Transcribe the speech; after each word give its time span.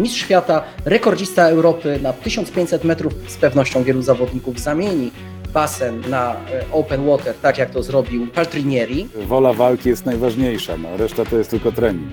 mistrz 0.00 0.20
świata, 0.20 0.62
rekordzista 0.84 1.48
Europy 1.48 1.98
na 2.02 2.12
1500 2.12 2.84
metrów, 2.84 3.12
z 3.28 3.36
pewnością 3.36 3.82
wielu 3.82 4.02
zawodników 4.02 4.60
zamieni 4.60 5.10
basen 5.54 6.02
na 6.08 6.32
e, 6.32 6.36
open 6.72 7.06
water, 7.06 7.34
tak 7.42 7.58
jak 7.58 7.70
to 7.70 7.82
zrobił 7.82 8.26
Paltrinieri. 8.26 9.08
Wola 9.26 9.52
walki 9.52 9.88
jest 9.88 10.06
najważniejsza, 10.06 10.76
no, 10.76 10.96
reszta 10.96 11.24
to 11.24 11.38
jest 11.38 11.50
tylko 11.50 11.72
trening. 11.72 12.12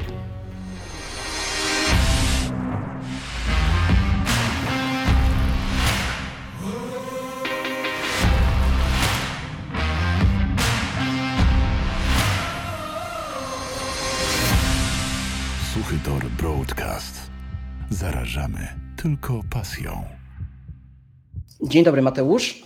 Tylko 19.07 19.41
pasją. 19.49 20.03
Dzień 21.61 21.83
dobry 21.83 22.01
Mateusz. 22.01 22.63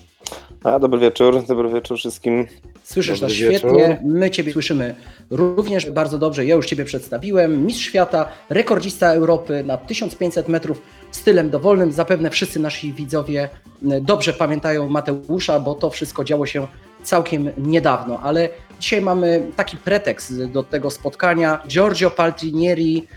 A, 0.64 0.80
dobry 0.80 1.00
wieczór, 1.00 1.46
dobry 1.48 1.70
wieczór 1.70 1.98
wszystkim. 1.98 2.48
Słyszysz 2.84 3.22
nas 3.22 3.32
świetnie, 3.32 3.72
wieczór. 3.72 3.98
my 4.04 4.32
Ciebie 4.32 4.54
słyszymy 4.54 4.96
również 5.30 5.90
bardzo 5.90 6.18
dobrze. 6.18 6.46
Ja 6.46 6.56
już 6.56 6.66
Ciebie 6.66 6.86
przedstawiłem. 6.86 7.66
Mistrz 7.66 7.84
świata, 7.84 8.30
rekordzista 8.50 9.14
Europy 9.14 9.64
na 9.64 9.78
1500 9.78 10.48
metrów 10.48 10.82
stylem 11.12 11.50
dowolnym. 11.50 11.92
Zapewne 11.92 12.30
wszyscy 12.30 12.60
nasi 12.60 12.94
widzowie 12.94 13.50
m, 13.84 14.06
dobrze 14.06 14.34
pamiętają 14.34 14.90
Mateusza, 14.90 15.60
bo 15.60 15.76
to 15.76 15.90
wszystko 15.90 16.24
działo 16.24 16.46
się 16.46 16.68
całkiem 17.04 17.50
niedawno, 17.58 18.20
ale 18.20 18.50
dzisiaj 18.80 19.02
mamy 19.02 19.52
taki 19.56 19.78
pretekst 19.78 20.46
do 20.46 20.64
tego 20.64 20.92
spotkania. 20.92 21.64
Giorgio 21.68 22.12
Paltrinieri 22.12 23.08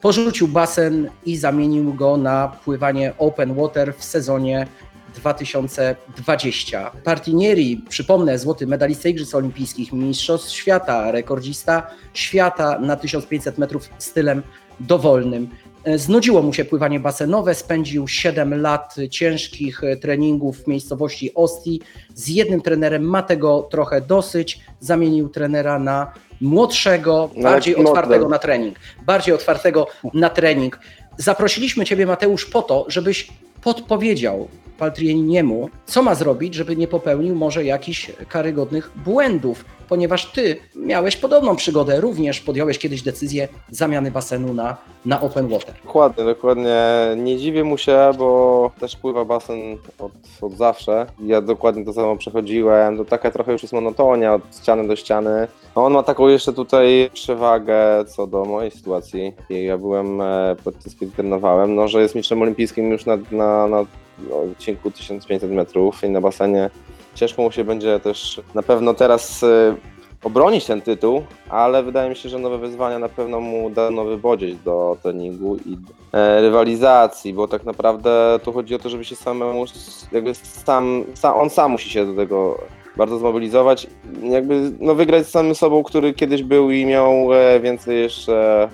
porzucił 0.00 0.48
basen 0.48 1.10
i 1.24 1.36
zamienił 1.36 1.94
go 1.94 2.16
na 2.16 2.48
pływanie 2.64 3.12
open 3.18 3.54
water 3.54 3.94
w 3.94 4.04
sezonie 4.04 4.66
2020. 5.14 6.90
Partinieri, 7.04 7.84
przypomnę, 7.88 8.38
złoty 8.38 8.66
medalista 8.66 9.08
Igrzysk 9.08 9.34
Olimpijskich, 9.34 9.92
mistrzostw 9.92 10.50
świata, 10.50 11.10
rekordzista 11.10 11.90
świata 12.14 12.78
na 12.78 12.96
1500 12.96 13.58
metrów 13.58 13.90
stylem 13.98 14.42
dowolnym. 14.80 15.48
E, 15.84 15.98
Znudziło 15.98 16.42
mu 16.42 16.52
się 16.52 16.64
pływanie 16.64 17.00
basenowe, 17.00 17.54
spędził 17.54 18.08
7 18.08 18.60
lat 18.60 18.94
ciężkich 19.10 19.84
e, 19.84 19.96
treningów 19.96 20.58
w 20.58 20.66
miejscowości 20.66 21.34
Osti. 21.34 21.80
Z 22.14 22.28
jednym 22.28 22.60
trenerem 22.60 23.02
ma 23.02 23.22
tego 23.22 23.62
trochę 23.70 24.00
dosyć. 24.00 24.60
Zamienił 24.80 25.28
trenera 25.28 25.78
na 25.78 26.12
młodszego, 26.40 27.30
No, 27.36 27.42
bardziej 27.42 27.74
model. 27.76 27.88
otwartego 27.88 28.28
na 28.28 28.38
trening. 28.38 28.76
Bardziej 29.06 29.34
otwartego 29.34 29.86
na 30.14 30.30
trening. 30.30 30.78
Zaprosiliśmy 31.16 31.84
Ciebie, 31.84 32.06
Mateusz, 32.06 32.46
po 32.46 32.62
to, 32.62 32.84
żebyś 32.88 33.28
podpowiedział 33.62 34.48
Paltriniemu, 34.78 35.70
co 35.86 36.02
ma 36.02 36.14
zrobić, 36.14 36.54
żeby 36.54 36.76
nie 36.76 36.88
popełnił 36.88 37.34
może 37.34 37.64
jakichś 37.64 38.12
karygodnych 38.28 38.90
błędów, 39.04 39.64
ponieważ 39.88 40.32
Ty 40.32 40.56
miałeś 40.76 41.16
podobną 41.16 41.56
przygodę, 41.56 42.00
również 42.00 42.40
podjąłeś 42.40 42.78
kiedyś 42.78 43.02
decyzję 43.02 43.48
zamiany 43.70 44.10
basenu 44.10 44.54
na, 44.54 44.76
na 45.06 45.20
open 45.20 45.48
water. 45.48 45.74
Dokładnie, 45.84 46.24
dokładnie. 46.24 46.76
Nie 47.16 47.36
dziwię 47.36 47.64
mu 47.64 47.78
się, 47.78 48.10
bo 48.18 48.70
też 48.80 48.96
pływa 48.96 49.24
basen 49.24 49.58
od, 49.98 50.12
od 50.40 50.52
zawsze. 50.52 51.06
Ja 51.26 51.40
dokładnie 51.40 51.84
to 51.84 51.92
samo 51.92 52.16
przechodziłem. 52.16 52.96
To 52.96 53.04
taka 53.04 53.30
trochę 53.30 53.52
już 53.52 53.62
jest 53.62 53.74
monotonia 53.74 54.34
od 54.34 54.42
ściany 54.56 54.88
do 54.88 54.96
ściany. 54.96 55.48
A 55.74 55.80
on 55.80 55.92
ma 55.92 56.02
taką 56.02 56.28
jeszcze 56.28 56.52
tutaj 56.52 57.10
przewagę 57.12 58.04
co 58.04 58.26
do 58.26 58.44
mojej 58.44 58.70
sytuacji. 58.70 59.32
Ja 59.50 59.78
byłem 59.78 60.20
e, 60.20 60.56
podczas 60.64 60.94
kiedy 60.94 61.12
trenowałem, 61.12 61.74
no, 61.74 61.88
że 61.88 62.02
jest 62.02 62.14
mistrzem 62.14 62.42
olimpijskim 62.42 62.90
już 62.90 63.06
na, 63.06 63.16
na, 63.30 63.66
na 63.66 63.84
odcinku 64.32 64.90
1500 64.90 65.50
metrów 65.50 66.04
i 66.04 66.10
na 66.10 66.20
basenie. 66.20 66.70
Ciężko 67.14 67.42
mu 67.42 67.52
się 67.52 67.64
będzie 67.64 68.00
też 68.00 68.40
na 68.54 68.62
pewno 68.62 68.94
teraz 68.94 69.42
e, 69.42 69.76
obronić 70.24 70.64
ten 70.64 70.80
tytuł, 70.80 71.22
ale 71.48 71.82
wydaje 71.82 72.10
mi 72.10 72.16
się, 72.16 72.28
że 72.28 72.38
nowe 72.38 72.58
wyzwania 72.58 72.98
na 72.98 73.08
pewno 73.08 73.40
mu 73.40 73.70
da 73.70 73.90
nowy 73.90 74.18
bodziec 74.18 74.58
do 74.64 74.96
treningu 75.02 75.56
i 75.56 75.76
e, 76.12 76.40
rywalizacji, 76.40 77.34
bo 77.34 77.48
tak 77.48 77.64
naprawdę 77.64 78.40
tu 78.42 78.52
chodzi 78.52 78.74
o 78.74 78.78
to, 78.78 78.88
żeby 78.88 79.04
się 79.04 79.16
samemu, 79.16 79.64
jakby 80.12 80.34
sam, 80.34 81.04
sam, 81.14 81.36
on 81.36 81.50
sam 81.50 81.70
musi 81.70 81.90
się 81.90 82.06
do 82.06 82.14
tego 82.14 82.58
bardzo 82.96 83.18
zmobilizować, 83.18 83.86
jakby 84.22 84.72
no, 84.80 84.94
wygrać 84.94 85.26
z 85.26 85.30
samym 85.30 85.54
sobą, 85.54 85.82
który 85.82 86.14
kiedyś 86.14 86.42
był 86.42 86.70
i 86.70 86.86
miał 86.86 87.34
e, 87.34 87.60
więcej 87.60 88.02
jeszcze 88.02 88.68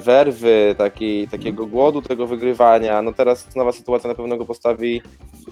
werwy, 0.00 0.74
taki, 0.78 1.28
takiego 1.28 1.66
głodu 1.66 2.02
tego 2.02 2.26
wygrywania. 2.26 3.02
No 3.02 3.12
teraz 3.12 3.56
nowa 3.56 3.72
sytuacja 3.72 4.08
na 4.08 4.14
pewno 4.14 4.36
go 4.36 4.44
postawi 4.44 5.02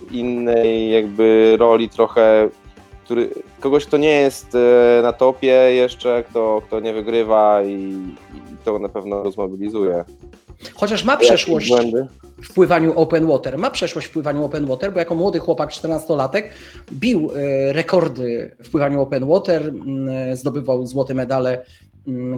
w 0.08 0.12
innej 0.12 0.90
jakby 0.90 1.56
roli 1.58 1.88
trochę 1.88 2.48
który, 3.10 3.30
kogoś, 3.60 3.86
kto 3.86 3.96
nie 3.96 4.20
jest 4.20 4.54
e, 4.54 5.02
na 5.02 5.12
topie 5.12 5.52
jeszcze, 5.52 6.24
kto, 6.30 6.62
kto 6.66 6.80
nie 6.80 6.92
wygrywa 6.92 7.62
i, 7.62 7.72
i 8.34 8.56
to 8.64 8.78
na 8.78 8.88
pewno 8.88 9.22
go 9.22 9.30
zmobilizuje. 9.30 10.04
Chociaż 10.74 11.04
ma 11.04 11.16
przeszłość 11.16 11.72
w 12.42 12.54
pływaniu 12.54 12.98
open 12.98 13.26
water, 13.26 13.58
ma 13.58 13.70
przeszłość 13.70 14.06
w 14.06 14.10
pływaniu 14.10 14.44
open 14.44 14.66
water, 14.66 14.92
bo 14.92 14.98
jako 14.98 15.14
młody 15.14 15.38
chłopak, 15.38 15.70
14-latek, 15.70 16.42
bił 16.92 17.30
e, 17.34 17.72
rekordy 17.72 18.56
w 18.64 18.70
pływaniu 18.70 19.02
open 19.02 19.26
water, 19.26 19.72
zdobywał 20.32 20.86
złote 20.86 21.14
medale 21.14 21.64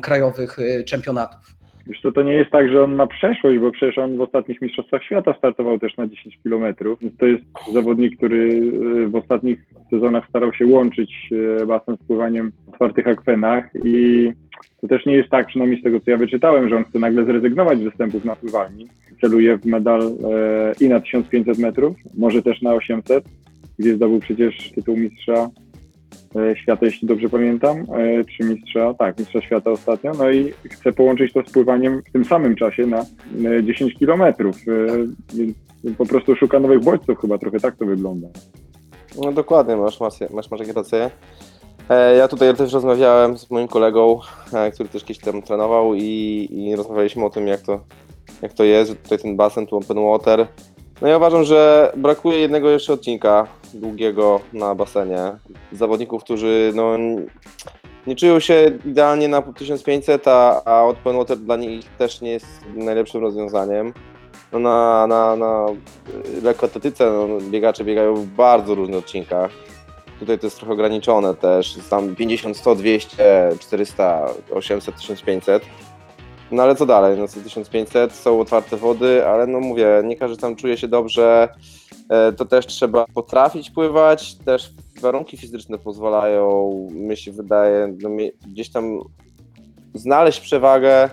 krajowych 0.03 0.59
e, 0.59 0.85
czempionatów. 0.85 1.62
Wiesz 1.87 2.01
to, 2.15 2.23
nie 2.23 2.33
jest 2.33 2.51
tak, 2.51 2.69
że 2.69 2.85
on 2.85 2.95
ma 2.95 3.07
przeszłość, 3.07 3.59
bo 3.59 3.71
przecież 3.71 3.99
on 3.99 4.17
w 4.17 4.21
ostatnich 4.21 4.63
Mistrzostwach 4.63 5.05
Świata 5.05 5.35
startował 5.39 5.79
też 5.79 5.97
na 5.97 6.07
10 6.07 6.39
km. 6.45 6.75
To 7.19 7.27
jest 7.27 7.45
zawodnik, 7.73 8.17
który 8.17 8.39
y, 9.05 9.09
w 9.09 9.17
ostatnich 9.17 9.65
sezonach 9.91 10.29
starał 10.29 10.53
się 10.53 10.67
łączyć 10.67 11.29
y, 11.63 11.67
basen 11.67 11.97
z 11.97 12.07
pływaniem 12.07 12.53
w 12.67 12.69
otwartych 12.69 13.09
akwenach 13.09 13.71
i 13.85 14.29
to 14.81 14.89
też 14.89 15.07
nie 15.07 15.15
jest 15.15 15.31
tak, 15.31 15.47
przynajmniej 15.47 15.81
z 15.81 15.83
tego 15.83 16.01
co 16.01 16.11
ja 16.11 16.17
wyczytałem, 16.17 16.69
że 16.69 16.77
on 16.77 16.85
chce 16.85 16.99
nagle 16.99 17.25
zrezygnować 17.25 17.79
z 17.79 17.83
występów 17.83 18.25
na 18.25 18.37
pływalni. 18.37 18.89
Celuje 19.21 19.59
w 19.59 19.67
medal 19.67 20.01
e, 20.01 20.73
i 20.81 20.89
na 20.89 21.01
1500 21.01 21.59
metrów, 21.59 21.97
może 22.15 22.43
też 22.43 22.63
na 22.63 22.75
800, 22.75 23.25
gdzie 23.79 23.95
zdobył 23.95 24.21
przecież 24.21 24.73
tytuł 24.75 24.97
mistrza 24.97 25.33
e, 25.35 25.49
świata, 26.55 26.87
jeśli 26.87 27.09
dobrze 27.09 27.29
pamiętam, 27.29 27.79
e, 27.79 28.25
czy 28.25 28.45
mistrza, 28.45 28.95
tak, 28.95 29.19
mistrza 29.19 29.41
świata 29.41 29.71
ostatnio, 29.71 30.13
no 30.19 30.31
i 30.31 30.53
chcę 30.71 30.93
połączyć 30.93 31.33
to 31.33 31.43
z 31.43 31.53
pływaniem 31.53 32.03
w 32.09 32.13
tym 32.13 32.25
samym 32.25 32.57
czasie 32.57 32.87
na 32.87 33.01
e, 33.59 33.65
10 33.65 33.95
kilometrów, 33.95 34.57
e, 34.57 34.73
więc 35.35 35.97
po 35.99 36.07
prostu 36.07 36.37
szuka 36.37 36.61
nowych 36.61 36.81
bodźców, 36.81 37.19
chyba 37.21 37.39
trochę 37.39 37.61
tak 37.61 37.77
to 37.77 37.87
wygląda. 37.87 38.29
No 39.23 39.33
dokładnie, 39.33 39.77
masz, 39.77 40.01
rację, 40.01 40.29
masz, 40.33 40.51
masz 40.51 40.61
rację. 40.61 41.11
E, 41.89 42.17
Ja 42.17 42.29
tutaj 42.29 42.57
też 42.57 42.73
rozmawiałem 42.73 43.39
z 43.39 43.51
moim 43.51 43.69
kolegą, 43.69 44.21
e, 44.53 44.71
który 44.71 44.89
też 44.89 45.05
kiedyś 45.05 45.23
tam 45.23 45.43
trenował 45.43 45.95
i, 45.95 46.49
i 46.51 46.77
rozmawialiśmy 46.77 47.25
o 47.25 47.31
tym, 47.31 47.47
jak 47.47 47.61
to, 47.61 47.81
jak 48.43 48.53
to 48.53 48.65
jest, 48.65 49.03
tutaj 49.03 49.19
ten 49.19 49.37
basen, 49.37 49.67
tu 49.67 49.77
open 49.77 50.05
water. 50.05 50.47
No 51.03 51.09
ja 51.09 51.17
uważam, 51.17 51.45
że 51.45 51.93
brakuje 51.97 52.39
jednego 52.39 52.71
jeszcze 52.71 52.93
odcinka 52.93 53.47
długiego 53.75 54.41
na 54.53 54.75
basenie. 54.75 55.33
Zawodników, 55.73 56.25
którzy 56.25 56.73
no, 56.75 56.97
nie 58.07 58.17
czują 58.17 58.41
się 58.41 58.79
idealnie 58.85 59.29
na 59.29 59.43
1500, 59.43 60.29
a, 60.29 60.65
a 60.65 60.83
open 60.83 61.17
water 61.17 61.39
dla 61.39 61.57
nich 61.57 61.89
też 61.99 62.21
nie 62.21 62.31
jest 62.31 62.47
najlepszym 62.75 63.21
rozwiązaniem. 63.21 63.93
No 64.53 64.59
na, 64.59 65.07
na, 65.07 65.37
na 65.37 65.67
y, 66.39 66.43
lekkoatletyce 66.43 67.11
no, 67.11 67.51
biegacze 67.51 67.85
biegają 67.85 68.15
w 68.15 68.27
bardzo 68.27 68.75
różnych 68.75 68.99
odcinkach. 68.99 69.51
Tutaj 70.21 70.39
to 70.39 70.47
jest 70.47 70.57
trochę 70.57 70.73
ograniczone 70.73 71.35
też. 71.35 71.79
Tam 71.91 72.17
50, 72.17 72.57
100, 72.57 72.75
200, 72.75 73.51
400, 73.61 74.27
800, 74.51 74.97
1500. 74.97 75.63
No 76.53 76.63
ale 76.63 76.77
co 76.77 76.87
dalej? 76.87 77.19
No 77.19 77.29
co 77.29 77.41
1500 77.41 78.13
są 78.13 78.41
otwarte 78.41 78.77
wody, 78.77 79.27
ale 79.27 79.47
no 79.47 79.61
mówię, 79.61 80.03
nie 80.05 80.17
każdy 80.17 80.37
tam 80.37 80.57
czuje 80.57 80.77
się 80.77 80.89
dobrze. 80.89 81.49
E, 82.09 82.33
To 82.33 82.45
też 82.45 82.67
trzeba 82.67 83.07
potrafić 83.15 83.71
pływać, 83.71 84.35
też 84.35 84.71
warunki 85.01 85.37
fizyczne 85.37 85.79
pozwalają, 85.79 86.71
mi 86.91 87.17
się 87.17 87.33
wydaje, 87.33 87.97
no, 88.03 88.11
gdzieś 88.47 88.71
tam 88.71 88.99
znaleźć 89.95 90.41
przewagę 90.41 91.11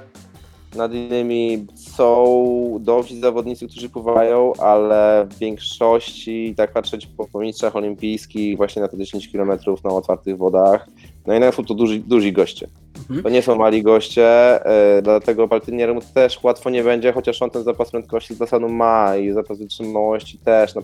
nad 0.76 0.94
innymi. 0.94 1.68
Są 1.76 2.78
dobrzy 2.80 3.20
zawodnicy, 3.20 3.68
którzy 3.68 3.90
pływają, 3.90 4.54
ale 4.54 5.28
w 5.32 5.38
większości, 5.38 6.54
tak 6.58 6.74
patrzeć 6.74 7.08
po, 7.08 7.28
po 7.28 7.40
mistrzach 7.40 7.76
olimpijskich, 7.76 8.58
właśnie 8.58 8.82
na 8.82 8.88
te 8.88 8.98
10 8.98 9.30
km 9.32 9.52
na 9.84 9.90
otwartych 9.92 10.38
wodach, 10.38 10.88
no 11.28 11.34
jednak 11.34 11.56
są 11.56 11.66
to 11.66 11.74
duzi, 11.74 12.00
duzi 12.00 12.34
goście. 12.34 12.68
Mhm. 13.10 13.24
To 13.24 13.30
nie 13.30 13.42
są 13.42 13.56
mali 13.56 13.84
goście, 13.84 14.26
e, 14.66 15.02
dlatego 15.02 15.48
Paltynieremu 15.48 16.02
też 16.14 16.44
łatwo 16.44 16.70
nie 16.70 16.84
będzie, 16.84 17.14
chociaż 17.14 17.42
on 17.42 17.50
ten 17.50 17.64
zapas 17.64 17.92
prędkości 17.92 18.34
z 18.34 18.38
basenu 18.38 18.70
ma 18.70 19.18
i 19.18 19.32
zapas 19.32 19.60
wytrzymałości 19.60 20.38
też. 20.38 20.76
No, 20.76 20.82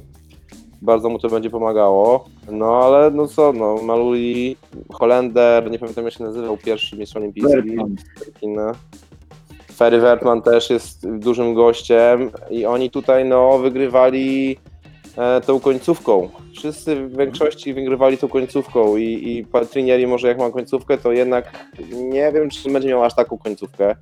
bardzo 0.82 1.10
mu 1.10 1.20
to 1.20 1.30
będzie 1.30 1.50
pomagało. 1.50 2.26
No 2.52 2.84
ale 2.84 3.12
no 3.12 3.28
co, 3.28 3.54
no 3.54 3.78
Maluli, 3.84 4.58
Holender, 4.94 5.72
nie 5.72 5.80
pamiętam 5.80 6.06
jak 6.06 6.14
się 6.14 6.24
nazywał, 6.24 6.58
pierwszy 6.58 6.98
mistrz 6.98 7.16
olimpijski. 7.16 7.78
Ferry 9.76 10.00
Wertman 10.00 10.42
też 10.42 10.70
jest 10.70 11.10
dużym 11.10 11.54
gościem 11.54 12.32
i 12.50 12.66
oni 12.66 12.90
tutaj 12.90 13.26
no, 13.26 13.58
wygrywali 13.58 14.58
tą 15.46 15.60
końcówką. 15.60 16.30
Wszyscy 16.56 16.96
w 16.96 17.18
większości 17.18 17.74
wygrywali 17.74 18.18
tą 18.18 18.28
końcówką 18.28 18.98
i, 18.98 19.04
i 19.04 19.46
Paltrinieri 19.46 20.08
może 20.08 20.28
jak 20.28 20.38
ma 20.38 20.52
końcówkę, 20.52 20.98
to 20.98 21.12
jednak 21.12 21.66
nie 21.92 22.32
wiem, 22.32 22.50
czy 22.50 22.72
będzie 22.72 22.90
miał 22.90 23.04
aż 23.04 23.16
taką 23.16 23.38
końcówkę. 23.38 23.96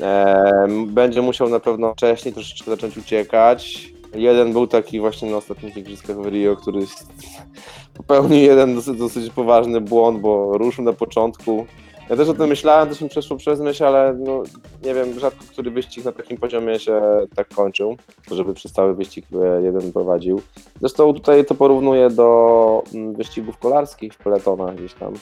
E, 0.00 0.66
będzie 0.86 1.22
musiał 1.22 1.48
na 1.48 1.60
pewno 1.60 1.92
wcześniej 1.92 2.34
troszeczkę 2.34 2.70
zacząć 2.70 2.96
uciekać. 2.96 3.88
Jeden 4.14 4.52
był 4.52 4.66
taki 4.66 5.00
właśnie 5.00 5.30
na 5.30 5.36
ostatnich 5.36 5.76
igrzyskach 5.76 6.16
w 6.16 6.26
Rio, 6.26 6.56
który 6.56 6.80
popełnił 7.94 8.42
jeden 8.42 8.74
dosyć, 8.74 8.98
dosyć 8.98 9.32
poważny 9.32 9.80
błąd, 9.80 10.20
bo 10.20 10.58
ruszył 10.58 10.84
na 10.84 10.92
początku. 10.92 11.66
Ja 12.10 12.16
też 12.16 12.28
o 12.28 12.34
tym 12.34 12.48
myślałem, 12.48 12.88
też 12.88 13.00
mi 13.00 13.08
przeszło 13.08 13.36
przez 13.36 13.60
myśl, 13.60 13.84
ale 13.84 14.14
no, 14.14 14.42
nie 14.84 14.94
wiem, 14.94 15.20
rzadko 15.20 15.44
który 15.52 15.70
wyścig 15.70 16.04
na 16.04 16.12
takim 16.12 16.38
poziomie 16.38 16.78
się 16.78 17.02
tak 17.34 17.48
kończył, 17.48 17.96
żeby 18.30 18.54
przez 18.54 18.72
cały 18.72 18.94
wyścig 18.94 19.26
e, 19.32 19.62
jeden 19.62 19.92
prowadził. 19.92 20.42
Zresztą 20.80 21.14
tutaj 21.14 21.44
to 21.44 21.54
porównuję 21.54 22.10
do 22.10 22.82
mm, 22.94 23.14
wyścigów 23.14 23.58
kolarskich 23.58 24.14
w 24.14 24.18
peletonach 24.18 24.74
gdzieś 24.74 24.94
tam, 24.94 25.14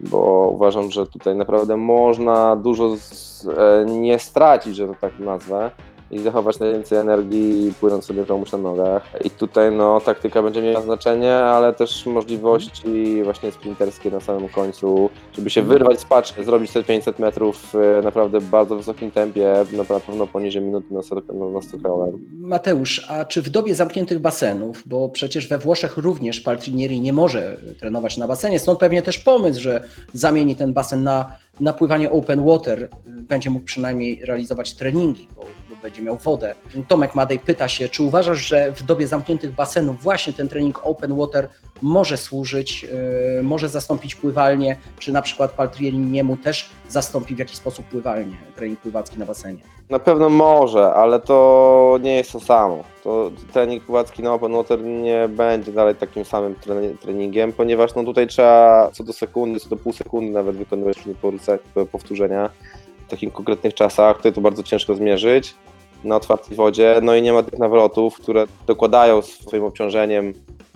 bo 0.00 0.50
uważam, 0.52 0.90
że 0.90 1.06
tutaj 1.06 1.36
naprawdę 1.36 1.76
można 1.76 2.56
dużo 2.56 2.96
z, 2.96 3.46
e, 3.46 3.84
nie 3.88 4.18
stracić, 4.18 4.76
że 4.76 4.86
to 4.86 4.94
tak 5.00 5.18
nazwę, 5.18 5.70
i 6.14 6.22
zachować 6.22 6.58
najwięcej 6.58 6.98
energii 6.98 7.72
płynąc 7.80 8.04
sobie 8.04 8.24
komuś 8.24 8.52
na 8.52 8.58
nogach. 8.58 9.10
I 9.24 9.30
tutaj 9.30 9.72
no 9.72 10.00
taktyka 10.00 10.42
będzie 10.42 10.62
miała 10.62 10.80
znaczenie, 10.80 11.36
ale 11.36 11.72
też 11.72 12.06
możliwości 12.06 13.22
właśnie 13.24 13.52
sprinterskie 13.52 14.10
na 14.10 14.20
samym 14.20 14.48
końcu, 14.48 15.10
żeby 15.32 15.50
się 15.50 15.62
wyrwać 15.62 16.00
z 16.00 16.04
paczki, 16.04 16.44
zrobić 16.44 16.72
te 16.72 16.82
500 16.82 17.18
metrów 17.18 17.72
w 17.72 18.00
naprawdę 18.04 18.40
bardzo 18.40 18.76
wysokim 18.76 19.10
tempie, 19.10 19.64
na 19.72 19.84
pewno 19.84 20.26
poniżej 20.26 20.62
minuty 20.62 20.86
na, 20.90 21.00
na, 21.34 21.50
na 21.50 21.62
stokrałem. 21.62 22.26
Mateusz, 22.32 23.06
a 23.08 23.24
czy 23.24 23.42
w 23.42 23.50
dobie 23.50 23.74
zamkniętych 23.74 24.18
basenów, 24.18 24.82
bo 24.86 25.08
przecież 25.08 25.48
we 25.48 25.58
Włoszech 25.58 25.96
również 25.96 26.40
Paltrinieri 26.40 27.00
nie 27.00 27.12
może 27.12 27.56
trenować 27.80 28.16
na 28.16 28.28
basenie, 28.28 28.58
stąd 28.58 28.78
pewnie 28.78 29.02
też 29.02 29.18
pomysł, 29.18 29.60
że 29.60 29.84
zamieni 30.14 30.56
ten 30.56 30.72
basen 30.72 31.02
na, 31.02 31.32
na 31.60 31.72
pływanie 31.72 32.10
open 32.10 32.44
water, 32.44 32.88
będzie 33.06 33.50
mógł 33.50 33.64
przynajmniej 33.64 34.20
realizować 34.24 34.74
treningi, 34.74 35.28
bo 35.36 35.46
będzie 35.84 36.02
miał 36.02 36.16
wodę. 36.16 36.54
Tomek 36.88 37.14
Madej 37.14 37.38
pyta 37.38 37.68
się, 37.68 37.88
czy 37.88 38.02
uważasz, 38.02 38.38
że 38.38 38.72
w 38.72 38.82
dobie 38.82 39.06
zamkniętych 39.06 39.52
basenów 39.52 40.02
właśnie 40.02 40.32
ten 40.32 40.48
trening 40.48 40.80
open 40.84 41.16
water 41.16 41.48
może 41.82 42.16
służyć, 42.16 42.82
yy, 42.82 43.42
może 43.42 43.68
zastąpić 43.68 44.14
pływalnię, 44.14 44.76
czy 44.98 45.12
na 45.12 45.22
przykład 45.22 45.52
Paltriniemu 45.52 46.36
też 46.36 46.70
zastąpi 46.88 47.34
w 47.34 47.38
jakiś 47.38 47.56
sposób 47.56 47.86
pływalnię, 47.86 48.36
trening 48.56 48.80
pływacki 48.80 49.18
na 49.18 49.26
basenie? 49.26 49.62
Na 49.90 49.98
pewno 49.98 50.28
może, 50.28 50.94
ale 50.94 51.20
to 51.20 51.98
nie 52.02 52.16
jest 52.16 52.32
to 52.32 52.40
samo. 52.40 52.84
To 53.02 53.30
trening 53.52 53.84
pływacki 53.84 54.22
na 54.22 54.34
open 54.34 54.52
water 54.52 54.82
nie 54.84 55.28
będzie 55.28 55.72
dalej 55.72 55.94
takim 55.94 56.24
samym 56.24 56.54
treningiem, 57.00 57.52
ponieważ 57.52 57.94
no 57.94 58.04
tutaj 58.04 58.26
trzeba 58.26 58.90
co 58.92 59.04
do 59.04 59.12
sekundy, 59.12 59.60
co 59.60 59.68
do 59.68 59.76
pół 59.76 59.92
sekundy 59.92 60.32
nawet 60.32 60.56
wykonywać 60.56 60.98
powtórzenia 61.92 62.50
w 63.06 63.10
takich 63.10 63.32
konkretnych 63.32 63.74
czasach. 63.74 64.16
Tutaj 64.16 64.32
to 64.32 64.40
bardzo 64.40 64.62
ciężko 64.62 64.94
zmierzyć 64.94 65.54
na 66.04 66.16
otwartej 66.16 66.56
wodzie, 66.56 67.00
no 67.02 67.14
i 67.14 67.22
nie 67.22 67.32
ma 67.32 67.42
tych 67.42 67.58
nawrotów, 67.58 68.16
które 68.16 68.46
dokładają 68.66 69.22
swoim 69.22 69.64
obciążeniem, 69.64 70.34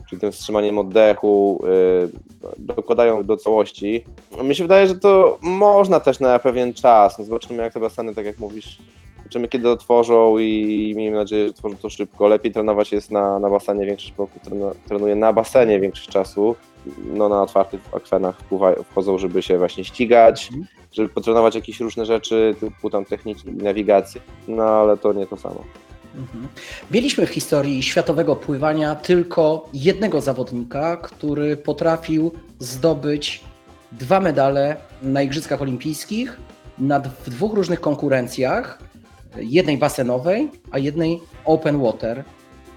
czyli 0.09 0.21
tym 0.21 0.33
wstrzymaniem 0.33 0.79
oddechu, 0.79 1.65
yy, 1.65 2.11
dokładają 2.59 3.25
do 3.25 3.37
całości. 3.37 4.05
Mi 4.43 4.55
się 4.55 4.65
wydaje, 4.65 4.87
że 4.87 4.95
to 4.95 5.39
można 5.43 6.01
też 6.01 6.21
na 6.21 6.39
pewien 6.39 6.75
czas. 6.75 7.19
No 7.19 7.25
zobaczymy, 7.25 7.63
jak 7.63 7.73
te 7.73 7.81
baseny, 7.81 8.15
tak 8.15 8.27
jak 8.27 8.39
mówisz, 8.39 8.79
zobaczymy, 9.29 9.49
kiedy 9.49 9.71
otworzą 9.71 10.39
i 10.39 10.93
miejmy 10.97 11.17
nadzieję, 11.17 11.45
że 11.45 11.51
otworzą 11.51 11.77
to 11.77 11.91
szybko. 11.91 12.29
Lepiej 12.29 12.53
trenować 12.53 12.93
jest 12.93 13.11
na, 13.11 13.39
na 13.39 13.51
basenie, 13.51 13.87
większość 13.87 14.15
roku 14.19 14.41
trenuje 14.87 15.15
na 15.15 15.33
basenie 15.33 15.81
większość 15.81 16.09
czasu. 16.09 16.57
No 17.05 17.29
na 17.29 17.43
otwartych 17.43 17.81
akwenach 17.93 18.37
wchodzą, 18.91 19.19
żeby 19.19 19.43
się 19.43 19.59
właśnie 19.59 19.85
ścigać, 19.85 20.51
żeby 20.93 21.09
potrenować 21.09 21.55
jakieś 21.55 21.81
różne 21.81 22.07
rzeczy, 22.07 22.55
typu 22.61 22.91
tam 22.91 23.05
techniki, 23.05 23.53
nawigację, 23.53 24.21
no 24.49 24.63
ale 24.63 24.97
to 24.97 25.13
nie 25.13 25.27
to 25.27 25.37
samo. 25.37 25.65
Mhm. 26.17 26.49
Mieliśmy 26.91 27.27
w 27.27 27.31
historii 27.31 27.83
światowego 27.83 28.37
pływania 28.37 28.95
tylko 28.95 29.69
jednego 29.75 30.21
zawodnika, 30.21 30.97
który 30.97 31.57
potrafił 31.57 32.33
zdobyć 32.59 33.45
dwa 33.93 34.21
medale 34.21 34.77
na 35.03 35.23
Igrzyskach 35.23 35.63
Olimpijskich 35.63 36.39
na 36.79 37.01
w 37.01 37.31
dwóch 37.31 37.55
różnych 37.55 37.81
konkurencjach, 37.81 38.79
jednej 39.41 39.79
basenowej, 39.79 40.51
a 40.71 40.79
jednej 40.79 41.21
open 41.45 41.83
water. 41.83 42.25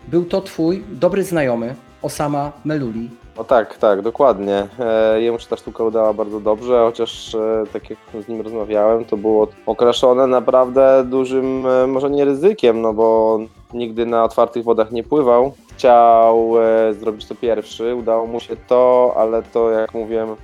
Był 0.08 0.26
to 0.26 0.42
twój 0.42 0.84
dobry 0.92 1.24
znajomy 1.24 1.76
Osama 2.02 2.52
Meluli. 2.66 3.10
No 3.38 3.44
tak, 3.44 3.78
tak, 3.78 4.02
dokładnie. 4.02 4.68
E, 4.80 5.22
jemu 5.22 5.40
się 5.40 5.48
ta 5.48 5.58
sztuka 5.58 5.84
udała 5.84 6.14
bardzo 6.14 6.40
dobrze, 6.40 6.80
chociaż 6.86 7.36
e, 7.36 7.64
tak 7.74 7.90
jak 7.90 8.00
z 8.26 8.28
nim 8.28 8.42
rozmawiałem, 8.42 9.06
to 9.06 9.18
było 9.18 9.48
okraszone 9.66 10.28
naprawdę 10.28 11.04
dużym, 11.06 11.66
e, 11.66 11.88
może 11.88 12.10
nie 12.10 12.26
ryzykiem, 12.26 12.82
no 12.82 12.94
bo 12.94 13.40
nigdy 13.74 14.06
na 14.06 14.24
otwartych 14.24 14.64
wodach 14.64 14.92
nie 14.92 15.04
pływał. 15.04 15.54
Chciał 15.78 16.54
zrobić 17.00 17.26
to 17.26 17.36
pierwszy, 17.36 17.96
udało 17.96 18.28
mu 18.28 18.40
się 18.40 18.56
to, 18.68 19.14
ale 19.18 19.44
to 19.44 19.72
jak 19.72 19.94
mówiłem, 19.94 20.36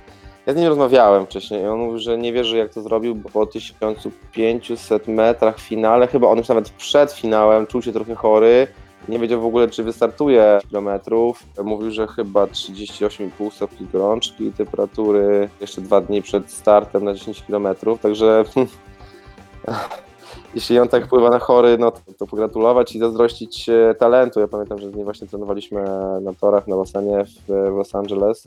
ja 0.48 0.54
z 0.54 0.56
nim 0.56 0.66
rozmawiałem 0.66 1.26
wcześniej 1.26 1.62
i 1.62 1.66
on 1.66 1.78
mówił, 1.78 1.98
że 1.98 2.18
nie 2.18 2.32
wierzy 2.32 2.56
jak 2.56 2.74
to 2.74 2.82
zrobił, 2.82 3.14
bo 3.14 3.28
po 3.28 3.46
1500 3.46 5.08
metrach 5.08 5.58
w 5.58 5.62
finale, 5.62 6.06
chyba 6.06 6.28
on 6.28 6.38
już 6.38 6.48
nawet 6.48 6.70
przed 6.70 7.12
finałem 7.12 7.66
czuł 7.66 7.82
się 7.82 7.92
trochę 7.92 8.14
chory, 8.14 8.66
nie 9.08 9.18
wiedział 9.18 9.40
w 9.40 9.46
ogóle, 9.46 9.68
czy 9.68 9.82
wystartuje 9.82 10.60
kilometrów. 10.68 11.42
Mówił, 11.64 11.90
że 11.90 12.06
chyba 12.06 12.44
38,5 12.44 13.50
stopni 13.50 13.86
gorączki 13.92 14.52
temperatury 14.52 15.48
jeszcze 15.60 15.80
dwa 15.80 16.00
dni 16.00 16.22
przed 16.22 16.50
startem 16.50 17.04
na 17.04 17.14
10 17.14 17.42
kilometrów, 17.42 18.00
także 18.00 18.44
jeśli 20.54 20.78
on 20.78 20.88
tak 20.88 21.06
pływa 21.06 21.30
na 21.30 21.38
chory, 21.38 21.78
no 21.78 21.90
to, 21.90 22.00
to 22.18 22.26
pogratulować 22.26 22.94
i 22.94 22.98
zazdrościć 22.98 23.68
e, 23.68 23.94
talentu. 23.94 24.40
Ja 24.40 24.48
pamiętam, 24.48 24.78
że 24.78 24.90
z 24.90 24.94
nim 24.94 25.04
właśnie 25.04 25.26
trenowaliśmy 25.26 25.84
na 26.20 26.34
torach 26.40 26.66
na 26.66 26.76
basenie 26.76 27.24
w, 27.24 27.46
w 27.46 27.76
Los 27.76 27.94
Angeles. 27.94 28.44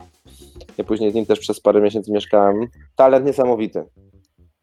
Ja 0.77 0.83
później 0.83 1.11
z 1.11 1.15
nim 1.15 1.25
też 1.25 1.39
przez 1.39 1.59
parę 1.59 1.81
miesięcy 1.81 2.11
mieszkałem. 2.11 2.67
Talent 2.95 3.25
niesamowity. 3.25 3.83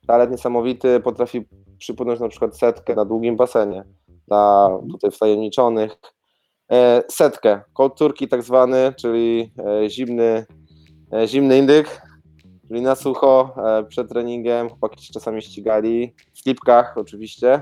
Talent 0.06 0.30
niesamowity, 0.30 1.00
potrafi 1.00 1.46
przypłynąć 1.78 2.20
na 2.20 2.28
przykład 2.28 2.58
setkę 2.58 2.94
na 2.94 3.04
długim 3.04 3.36
basenie 3.36 3.84
dla 4.28 4.70
tutaj 4.92 5.10
wtajemniczonych. 5.10 5.96
E, 6.72 7.02
setkę, 7.08 7.60
cold 7.72 7.98
tak 8.30 8.42
zwany, 8.42 8.94
czyli 8.96 9.52
e, 9.66 9.90
zimny, 9.90 10.46
e, 11.12 11.28
zimny 11.28 11.58
indyk, 11.58 12.02
czyli 12.68 12.80
na 12.80 12.94
sucho, 12.94 13.54
e, 13.80 13.84
przed 13.84 14.08
treningiem, 14.08 14.68
chłopaki 14.68 15.06
się 15.06 15.12
czasami 15.12 15.42
ścigali, 15.42 16.12
w 16.34 16.38
slipkach 16.38 16.98
oczywiście. 16.98 17.60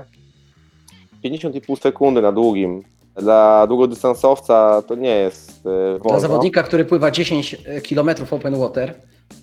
50,5 1.23 1.79
sekundy 1.79 2.21
na 2.21 2.31
długim. 2.31 2.83
Dla 3.15 3.67
długodystansowca 3.67 4.81
to 4.87 4.95
nie 4.95 5.09
jest 5.15 5.51
e, 5.59 5.69
wolno. 5.69 6.09
Dla 6.09 6.19
zawodnika, 6.19 6.63
który 6.63 6.85
pływa 6.85 7.11
10 7.11 7.55
km 7.89 8.09
open 8.31 8.59
water, 8.59 8.93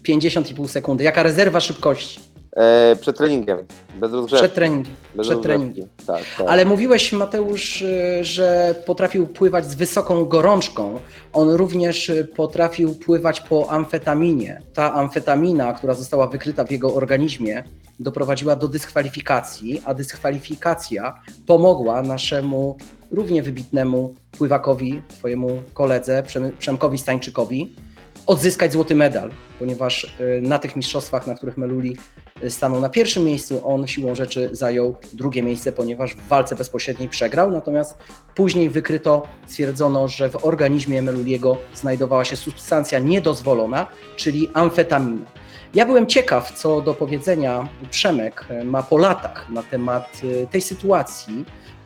50,5 0.09 0.69
sekundy. 0.69 1.05
Jaka 1.05 1.23
rezerwa 1.23 1.61
szybkości? 1.61 2.34
E, 2.57 2.97
przed 3.01 3.17
treningiem, 3.17 3.59
bez 4.01 4.13
rozgrzewki. 4.13 4.45
Przed 4.45 4.55
treningiem. 4.55 4.95
Bez 5.15 5.27
Przed 5.29 5.43
treningiem. 5.43 5.89
Tak, 6.07 6.23
tak. 6.39 6.47
Ale 6.49 6.65
mówiłeś, 6.65 7.13
Mateusz, 7.13 7.83
y, 7.83 8.19
że 8.25 8.75
potrafił 8.87 9.27
pływać 9.27 9.67
z 9.67 9.75
wysoką 9.75 10.25
gorączką. 10.25 10.99
On 11.33 11.51
również 11.51 12.13
potrafił 12.37 12.95
pływać 12.95 13.41
po 13.41 13.71
amfetaminie. 13.71 14.63
Ta 14.75 14.93
amfetamina, 14.95 15.73
która 15.73 15.95
została 15.95 16.27
wykryta 16.27 16.65
w 16.65 16.71
jego 16.71 16.95
organizmie, 16.95 17.65
doprowadziła 18.01 18.57
do 18.57 18.69
dyskwalifikacji, 18.69 19.83
a 19.85 19.95
dyskwalifikacja 19.95 21.21
pomogła 21.47 22.03
naszemu 22.03 22.77
równie 23.11 23.43
wybitnemu 23.43 24.15
pływakowi, 24.39 25.03
twojemu 25.09 25.63
koledze 25.75 26.23
Przem- 26.23 26.53
Przemkowi 26.59 26.99
Stańczykowi, 26.99 27.77
odzyskać 28.27 28.73
złoty 28.73 28.95
medal, 28.95 29.31
ponieważ 29.59 30.05
y, 30.05 30.41
na 30.43 30.59
tych 30.59 30.77
mistrzostwach, 30.77 31.27
na 31.27 31.35
których 31.35 31.57
Meluli 31.57 31.97
y, 32.45 32.51
stanął 32.51 32.81
na 32.81 32.89
pierwszym 32.89 33.25
miejscu, 33.25 33.69
on 33.69 33.87
siłą 33.87 34.15
rzeczy 34.15 34.49
zajął 34.53 34.97
drugie 35.13 35.43
miejsce, 35.43 35.73
ponieważ 35.73 36.15
w 36.15 36.29
walce 36.29 36.57
bezpośredniej 36.57 37.09
przegrał, 37.09 37.51
natomiast 37.51 37.99
później 38.35 38.71
wykryto, 38.71 39.27
stwierdzono, 39.47 40.09
że 40.09 40.31
w 40.31 40.45
organizmie 40.45 41.03
Meluliego 41.03 41.57
znajdowała 41.75 42.25
się 42.25 42.37
substancja 42.37 42.99
niedozwolona, 42.99 43.87
czyli 44.17 44.51
amfetamina. 44.55 45.27
Ja 45.75 45.87
byłem 45.87 46.07
ciekaw, 46.07 46.53
co 46.53 46.81
do 46.81 46.95
powiedzenia 46.95 47.69
Przemek 47.91 48.47
y, 48.51 48.65
ma 48.65 48.83
po 48.83 48.99
latach 48.99 49.51
na 49.51 49.63
temat 49.63 50.21
tej 50.51 50.61
sytuacji 50.61 51.45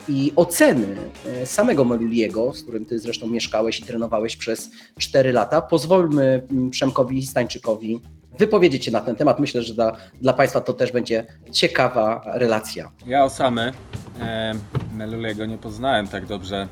i 0.09 0.33
oceny 0.35 0.97
e, 1.25 1.45
samego 1.45 1.85
Meluliego, 1.85 2.53
z 2.53 2.63
którym 2.63 2.85
ty 2.85 2.99
zresztą 2.99 3.27
mieszkałeś 3.27 3.79
i 3.79 3.83
trenowałeś 3.83 4.37
przez 4.37 4.71
4 4.97 5.31
lata. 5.31 5.61
Pozwólmy 5.61 6.47
mm, 6.51 6.69
Przemkowi 6.69 7.25
Stańczykowi 7.25 8.01
wypowiedzieć 8.39 8.85
się 8.85 8.91
na 8.91 9.01
ten 9.01 9.15
temat. 9.15 9.39
Myślę, 9.39 9.61
że 9.61 9.73
dla, 9.73 9.97
dla 10.21 10.33
Państwa 10.33 10.61
to 10.61 10.73
też 10.73 10.91
będzie 10.91 11.25
ciekawa 11.51 12.21
relacja. 12.25 12.91
Ja 13.07 13.23
Osamy 13.23 13.71
e, 14.19 14.53
Melulego 14.93 15.45
nie 15.45 15.57
poznałem 15.57 16.07
tak 16.07 16.25
dobrze 16.25 16.67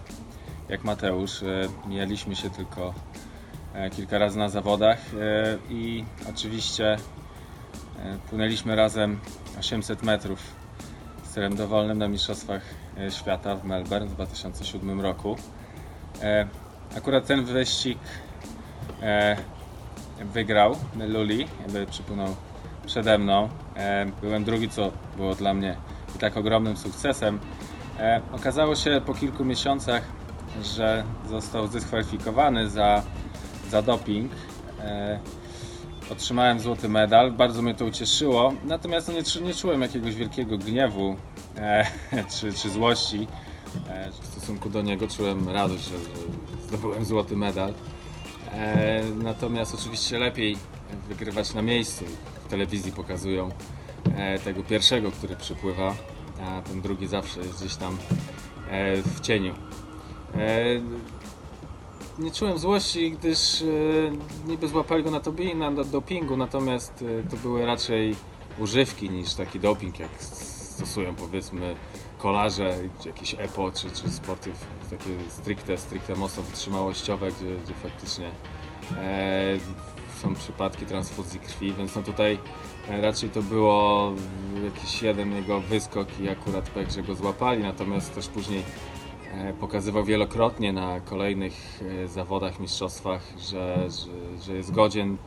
jak 0.70 0.84
Mateusz. 0.84 1.44
E, 1.44 1.68
mijaliśmy 1.88 2.36
się 2.36 2.50
tylko 2.50 2.94
e, 3.74 3.90
kilka 3.90 4.18
razy 4.18 4.38
na 4.38 4.50
zawodach 4.50 5.00
i 5.70 6.04
oczywiście 6.30 6.98
płynęliśmy 8.30 8.76
razem 8.76 9.20
800 9.60 10.04
metrów 10.04 10.40
stylem 11.24 11.56
dowolnym 11.56 11.98
na 11.98 12.08
Mistrzostwach 12.08 12.62
Świata 13.10 13.56
w 13.56 13.66
Melbourne 13.66 14.08
w 14.08 14.14
2007 14.14 15.02
roku. 15.02 15.36
E, 16.22 16.48
akurat 16.98 17.26
ten 17.26 17.46
wyścig 17.46 18.00
e, 19.02 19.38
wygrał 20.34 20.76
Meluli, 20.96 21.48
jakby 21.62 21.86
przypłynął 21.86 22.36
przede 22.86 23.18
mną. 23.18 23.50
E, 23.76 24.06
byłem 24.22 24.44
drugi, 24.44 24.70
co 24.70 24.92
było 25.18 25.36
dla 25.36 25.54
mnie 25.54 25.78
i 26.16 26.20
tak 26.20 26.38
ogromnym 26.38 26.78
sukcesem. 26.78 27.40
E, 28.00 28.22
okazało 28.32 28.76
się 28.76 29.02
po 29.06 29.14
kilku 29.14 29.46
miesiącach, 29.46 30.04
że 30.64 31.04
został 31.30 31.68
zdyskwalifikowany 31.68 32.70
za, 32.70 33.04
za 33.70 33.82
doping. 33.82 34.32
Otrzymałem 36.12 36.60
złoty 36.60 36.90
medal, 36.90 37.32
bardzo 37.32 37.62
mnie 37.62 37.76
to 37.76 37.86
ucieszyło, 37.86 38.54
natomiast 38.66 39.08
no 39.08 39.14
nie, 39.14 39.48
nie 39.48 39.54
czułem 39.54 39.82
jakiegoś 39.82 40.16
wielkiego 40.16 40.58
gniewu 40.58 41.16
e, 41.58 41.86
czy, 42.40 42.54
czy 42.54 42.70
złości 42.70 43.28
e, 43.90 44.12
w 44.12 44.26
stosunku 44.26 44.70
do 44.70 44.82
niego. 44.82 45.08
Czułem 45.08 45.50
radość, 45.50 45.84
że, 45.84 45.98
że 45.98 46.68
zdobyłem 46.68 47.06
złoty 47.06 47.36
medal. 47.36 47.74
E, 48.54 49.04
natomiast 49.24 49.76
oczywiście 49.76 50.20
lepiej 50.20 50.58
wygrywać 51.10 51.54
na 51.54 51.62
miejscu. 51.62 52.06
W 52.46 52.50
telewizji 52.50 52.92
pokazują 52.92 53.50
e, 54.16 54.40
tego 54.40 54.64
pierwszego, 54.64 55.12
który 55.12 55.36
przypływa, 55.36 55.96
a 56.42 56.62
ten 56.62 56.82
drugi 56.82 57.08
zawsze 57.08 57.40
jest 57.40 57.60
gdzieś 57.60 57.76
tam 57.76 57.98
e, 58.70 59.02
w 59.02 59.20
cieniu. 59.20 59.54
E, 60.36 60.64
nie 62.20 62.32
czułem 62.32 62.58
złości, 62.58 63.12
gdyż 63.12 63.62
e, 63.62 63.66
niby 64.48 64.68
złapali 64.68 65.04
go 65.04 65.12
na, 65.12 65.20
tobi- 65.20 65.56
na 65.56 65.84
dopingu, 65.84 66.38
natomiast 66.38 67.04
e, 67.26 67.30
to 67.30 67.38
były 67.38 67.66
raczej 67.66 68.16
używki 68.60 69.10
niż 69.10 69.34
taki 69.34 69.60
doping, 69.60 70.00
jak 70.00 70.10
stosują 70.20 71.16
powiedzmy 71.16 71.76
kolarze, 72.18 72.78
jakieś 73.06 73.34
EPO, 73.34 73.72
czy, 73.72 73.92
czy 73.92 74.10
sporty 74.10 74.52
takie 74.90 75.10
stricte, 75.30 75.78
stricte 75.78 76.16
mocno 76.16 76.44
wytrzymałościowe, 76.44 77.32
gdzie, 77.32 77.56
gdzie 77.64 77.74
faktycznie 77.74 78.32
e, 78.98 79.58
są 80.22 80.36
przypadki 80.36 80.86
transfuzji 80.86 81.40
krwi, 81.40 81.74
więc 81.74 81.96
no 81.96 82.04
tutaj 82.04 82.40
e, 82.90 83.02
raczej 83.02 83.30
to 83.30 83.42
było 83.42 84.14
jakiś 84.64 85.02
jeden 85.02 85.36
jego 85.36 85.62
wyskok 85.62 86.20
i 86.20 86.30
akurat 86.30 86.70
pech, 86.70 86.92
że 86.92 87.04
go 87.04 87.16
złapali, 87.16 87.64
natomiast 87.64 88.16
też 88.16 88.28
później 88.28 88.64
pokazywał 89.60 90.04
wielokrotnie 90.04 90.74
na 90.74 91.00
kolejnych 91.00 91.82
e, 92.04 92.08
zawodach, 92.08 92.60
mistrzostwach, 92.60 93.22
że, 93.40 93.88
że, 93.90 94.42
że 94.46 94.54
jest 94.54 94.72
godzien 94.72 95.18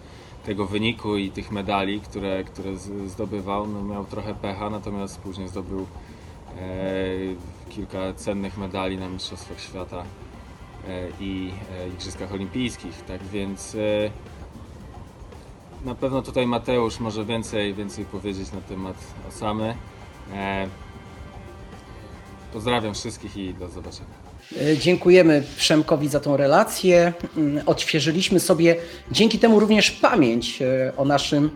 tego 0.44 0.66
wyniku 0.66 1.16
i 1.16 1.30
tych 1.30 1.50
medali, 1.50 2.00
które, 2.00 2.44
które 2.44 2.76
zdobywał. 3.06 3.66
No, 3.66 3.82
miał 3.82 4.04
trochę 4.04 4.34
pecha, 4.34 4.70
natomiast 4.70 5.20
później 5.20 5.48
zdobył 5.48 5.80
e, 5.80 6.60
kilka 7.68 8.14
cennych 8.14 8.58
medali 8.58 8.98
na 8.98 9.08
Mistrzostwach 9.08 9.60
Świata 9.60 10.04
e, 10.88 11.08
i 11.20 11.52
e, 11.80 11.88
Igrzyskach 11.88 12.32
Olimpijskich. 12.32 13.04
Tak 13.04 13.22
więc 13.22 13.74
e, 13.74 14.10
na 15.84 15.94
pewno 15.94 16.22
tutaj 16.22 16.46
Mateusz 16.46 17.00
może 17.00 17.24
więcej, 17.24 17.74
więcej 17.74 18.04
powiedzieć 18.04 18.52
na 18.52 18.60
temat 18.60 18.96
Osamy. 19.28 19.74
Pozdrawiam 22.52 22.94
wszystkich 22.94 23.36
i 23.36 23.54
do 23.54 23.68
zobaczenia. 23.68 24.08
E, 24.62 24.78
Dziękujemy 24.78 25.42
Przemkowi 25.56 26.08
za 26.08 26.20
tą 26.20 26.36
relację. 26.36 27.12
Mm, 27.36 27.68
Odświeżyliśmy 27.68 28.40
sobie 28.40 28.76
dzięki 29.10 29.38
temu 29.38 29.60
również 29.60 29.90
pamięć 29.90 30.62
e, 30.62 30.92
o 30.96 31.04
naszym 31.04 31.50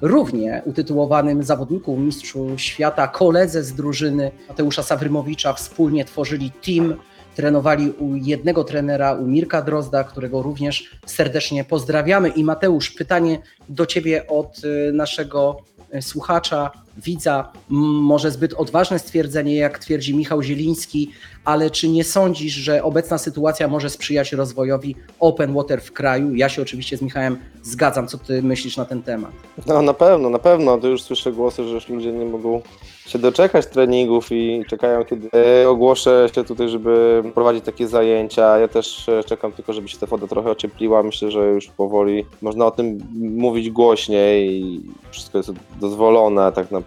równie 0.00 0.62
utytułowanym 0.64 1.42
zawodniku, 1.42 1.96
mistrzu 1.96 2.48
świata, 2.56 3.08
koledze 3.08 3.64
z 3.64 3.74
drużyny 3.74 4.30
Mateusza 4.48 4.82
Sawrymowicza. 4.82 5.52
Wspólnie 5.52 6.04
tworzyli 6.04 6.50
team, 6.50 6.94
trenowali 7.34 7.90
u 7.90 8.16
jednego 8.16 8.64
trenera, 8.64 9.12
u 9.12 9.26
Mirka 9.26 9.62
Drozda, 9.62 10.04
którego 10.04 10.42
również 10.42 10.90
serdecznie 11.06 11.64
pozdrawiamy. 11.64 12.28
I 12.28 12.44
Mateusz, 12.44 12.90
pytanie 12.90 13.38
do 13.68 13.86
Ciebie 13.86 14.26
od 14.26 14.60
e, 14.88 14.92
naszego 14.92 15.56
słuchacza, 16.00 16.70
widza. 16.96 17.52
Może 17.68 18.30
zbyt 18.30 18.54
odważne 18.54 18.98
stwierdzenie, 18.98 19.56
jak 19.56 19.78
twierdzi 19.78 20.14
Michał 20.16 20.42
Zieliński, 20.42 21.10
ale 21.44 21.70
czy 21.70 21.88
nie 21.88 22.04
sądzisz, 22.04 22.52
że 22.52 22.82
obecna 22.82 23.18
sytuacja 23.18 23.68
może 23.68 23.90
sprzyjać 23.90 24.32
rozwojowi 24.32 24.96
open 25.20 25.54
water 25.54 25.80
w 25.80 25.92
kraju? 25.92 26.34
Ja 26.34 26.48
się 26.48 26.62
oczywiście 26.62 26.96
z 26.96 27.02
Michałem 27.02 27.38
zgadzam. 27.62 28.08
Co 28.08 28.18
ty 28.18 28.42
myślisz 28.42 28.76
na 28.76 28.84
ten 28.84 29.02
temat? 29.02 29.32
No 29.66 29.82
na 29.82 29.94
pewno, 29.94 30.30
na 30.30 30.38
pewno. 30.38 30.78
To 30.78 30.88
już 30.88 31.02
słyszę 31.02 31.32
głosy, 31.32 31.64
że 31.64 31.74
już 31.74 31.88
ludzie 31.88 32.12
nie 32.12 32.24
mogą 32.24 32.62
się 33.06 33.18
doczekać 33.18 33.66
treningów 33.66 34.32
i 34.32 34.64
czekają, 34.68 35.04
kiedy 35.04 35.30
ogłoszę 35.68 36.28
się 36.34 36.44
tutaj, 36.44 36.68
żeby 36.68 37.22
prowadzić 37.34 37.64
takie 37.64 37.88
zajęcia. 37.88 38.58
Ja 38.58 38.68
też 38.68 39.08
e, 39.08 39.24
czekam 39.24 39.52
tylko, 39.52 39.72
żeby 39.72 39.88
się 39.88 39.98
ta 39.98 40.06
woda 40.06 40.26
trochę 40.26 40.50
ociepliła. 40.50 41.02
Myślę, 41.02 41.30
że 41.30 41.48
już 41.48 41.66
powoli 41.66 42.26
można 42.42 42.66
o 42.66 42.70
tym 42.70 42.98
mówić 43.14 43.70
głośniej 43.70 44.50
i 44.50 44.80
wszystko 45.10 45.38
jest 45.38 45.52
dozwolone 45.80 46.52
tak 46.52 46.70
naprawdę. 46.70 46.85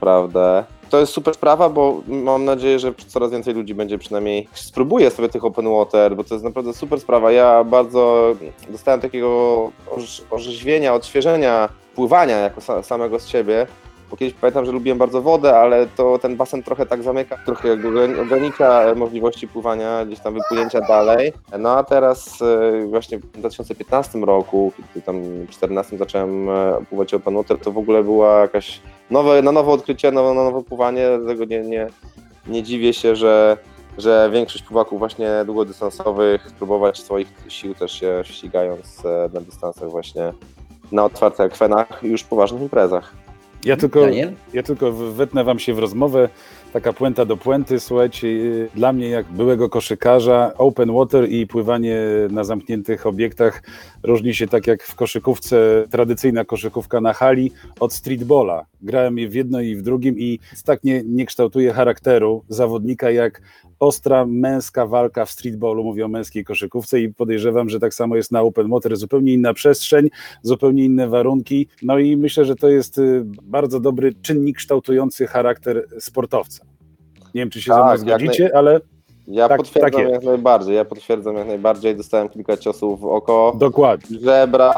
To 0.90 1.00
jest 1.00 1.14
super 1.14 1.34
sprawa, 1.34 1.70
bo 1.70 2.02
mam 2.08 2.46
nadzieję, 2.46 2.80
że 2.80 2.94
coraz 3.08 3.32
więcej 3.32 3.54
ludzi 3.54 3.76
będzie 3.76 3.98
przynajmniej 3.98 4.48
spróbuje 4.54 5.12
sobie 5.12 5.30
tych 5.30 5.46
open 5.46 5.70
water, 5.70 6.16
bo 6.16 6.24
to 6.24 6.36
jest 6.36 6.46
naprawdę 6.46 6.74
super 6.74 7.00
sprawa. 7.00 7.32
Ja 7.32 7.64
bardzo 7.64 8.36
dostałem 8.70 9.02
takiego 9.02 9.28
orz- 9.92 10.22
orzeźwienia, 10.30 10.94
odświeżenia 10.94 11.70
pływania 11.96 12.38
jako 12.38 12.62
sa- 12.62 12.84
samego 12.84 13.20
z 13.20 13.28
siebie. 13.28 13.68
Bo 14.10 14.18
kiedyś 14.18 14.34
pamiętam, 14.34 14.66
że 14.66 14.72
lubiłem 14.72 14.98
bardzo 14.98 15.22
wodę, 15.22 15.58
ale 15.58 15.88
to 15.88 16.20
ten 16.20 16.36
basen 16.36 16.64
trochę 16.64 16.86
tak 16.86 17.04
zamyka, 17.04 17.38
trochę 17.46 17.78
ogranicza 18.22 18.84
e, 18.84 18.96
możliwości 18.96 19.48
pływania, 19.48 20.06
gdzieś 20.06 20.20
tam 20.20 20.34
wypłynięcia 20.34 20.82
dalej. 20.82 21.34
No 21.60 21.78
a 21.78 21.84
teraz 21.84 22.42
e, 22.42 22.86
właśnie 22.86 23.18
w 23.18 23.32
2015 23.32 24.20
roku, 24.20 24.74
kiedy 24.94 25.06
tam 25.06 25.22
w 25.22 25.26
2014 25.26 25.98
zacząłem 25.98 26.50
e, 26.50 26.86
pływać 26.90 27.14
open 27.14 27.36
water, 27.36 27.58
to 27.60 27.72
w 27.72 27.78
ogóle 27.78 28.04
była 28.04 28.40
jakaś 28.40 28.82
nowe, 29.10 29.42
na 29.42 29.52
nowo 29.52 29.72
odkrycie, 29.72 30.12
nowe, 30.12 30.34
na 30.34 30.44
nowe 30.44 30.64
pływanie, 30.64 31.08
dlatego 31.20 31.46
nie, 31.46 31.62
nie, 31.62 31.88
nie 32.48 32.64
dziwię 32.64 32.94
się, 32.94 33.16
że, 33.16 33.58
że 33.98 34.30
większość 34.34 34.64
pływaków 34.64 35.00
właśnie 35.00 35.30
długodystansowych 35.46 36.50
spróbować 36.50 37.00
swoich 37.00 37.28
sił 37.48 37.76
też 37.76 37.92
się 37.92 38.22
ścigając 38.24 39.04
na 39.34 39.42
dystansach 39.42 39.90
właśnie 39.90 40.34
na 40.92 41.06
otwartych 41.06 41.46
akwenach 41.46 42.00
już 42.04 42.24
poważnych 42.24 42.62
imprezach. 42.62 43.14
Ja 43.66 43.78
tylko, 43.78 44.02
Daniel? 44.02 44.34
ja 44.54 44.64
tylko 44.64 44.92
wetnę 44.92 45.44
wam 45.44 45.60
się 45.60 45.74
w 45.74 45.80
rozmowę, 45.80 46.30
taka 46.74 46.94
puenta 46.94 47.26
do 47.26 47.38
puenty, 47.38 47.80
słuchajcie, 47.80 48.28
y, 48.28 48.70
dla 48.76 48.94
mnie 48.94 49.10
jak 49.10 49.26
byłego 49.26 49.70
koszykarza, 49.70 50.52
open 50.58 50.94
water 50.94 51.30
i 51.30 51.48
pływanie 51.48 51.98
na 52.30 52.44
zamkniętych 52.44 53.06
obiektach 53.06 53.64
różni 54.04 54.34
się 54.34 54.48
tak 54.48 54.68
jak 54.68 54.84
w 54.84 54.96
koszykówce, 54.96 55.86
tradycyjna 55.92 56.46
koszykówka 56.46 57.02
na 57.02 57.14
hali 57.14 57.52
od 57.80 57.94
streetballa. 57.94 58.66
Grałem 58.82 59.18
je 59.18 59.30
w 59.30 59.34
jedno 59.34 59.62
i 59.62 59.76
w 59.76 59.82
drugim 59.82 60.20
i 60.20 60.40
tak 60.66 60.84
nie, 60.84 61.04
nie 61.06 61.26
kształtuje 61.26 61.74
charakteru 61.74 62.44
zawodnika 62.48 63.12
jak 63.12 63.42
ostra 63.80 64.26
męska 64.26 64.86
walka 64.86 65.26
w 65.26 65.32
streetballu, 65.32 65.84
mówię 65.84 66.06
o 66.06 66.08
męskiej 66.08 66.44
koszykówce 66.44 67.02
i 67.02 67.14
podejrzewam, 67.14 67.70
że 67.70 67.80
tak 67.80 67.94
samo 67.94 68.16
jest 68.16 68.32
na 68.32 68.42
open 68.42 68.70
water, 68.70 68.98
zupełnie 68.98 69.34
inna 69.34 69.54
przestrzeń, 69.54 70.10
zupełnie 70.42 70.86
inne 70.86 71.08
warunki, 71.08 71.68
no 71.82 72.00
i 72.00 72.18
myślę, 72.18 72.46
że 72.46 72.56
to 72.56 72.70
jest 72.70 72.98
y, 72.98 73.24
bardzo 73.44 73.80
dobry 73.80 74.14
czynnik 74.22 74.58
kształtujący 74.58 75.28
charakter 75.28 75.86
sportowca. 76.00 76.66
Nie 77.36 77.42
wiem, 77.42 77.50
czy 77.50 77.62
się 77.62 77.72
Tak, 77.72 77.98
ze 78.00 78.04
mną 78.04 78.12
jak 78.12 78.22
zgodzicie, 78.22 78.58
ale 78.58 78.80
Ja 79.30 79.48
Tak- 79.50 79.58
potwierdzam 79.58 79.92
tak 80.02 80.12
jak 80.12 80.24
najbardziej, 80.24 80.76
ja 80.76 80.86
potwierdzam 80.86 81.36
jak 81.36 81.48
najbardziej, 81.48 81.96
dostałem 81.96 82.30
kilka 82.30 82.58
ciosów 82.58 83.00
w 83.00 83.06
oko, 83.06 83.54
dokładnie. 83.56 84.20
żebra, 84.20 84.74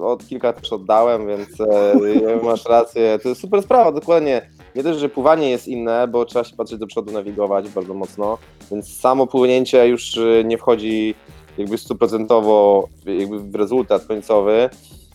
od 0.00 0.26
kilka 0.28 0.52
też 0.52 0.72
oddałem, 0.72 1.26
więc 1.26 1.60
e, 1.60 1.94
masz 2.44 2.64
rację, 2.66 3.18
to 3.22 3.28
jest 3.28 3.40
super 3.40 3.62
sprawa, 3.62 3.92
dokładnie. 3.92 4.42
Nie 4.74 4.82
też, 4.82 4.96
że 4.96 5.08
pływanie 5.08 5.50
jest 5.50 5.68
inne, 5.68 6.08
bo 6.08 6.24
trzeba 6.24 6.44
się 6.44 6.56
patrzeć 6.56 6.78
do 6.78 6.86
przodu, 6.86 7.12
nawigować 7.12 7.68
bardzo 7.68 7.94
mocno, 7.94 8.38
więc 8.70 8.96
samo 9.00 9.26
płynięcie 9.26 9.88
już 9.88 10.18
e, 10.18 10.44
nie 10.44 10.58
wchodzi 10.58 11.14
jakby 11.58 11.78
stuprocentowo 11.78 12.88
jakby 13.06 13.38
w 13.38 13.54
rezultat 13.54 14.04
końcowy, 14.04 14.70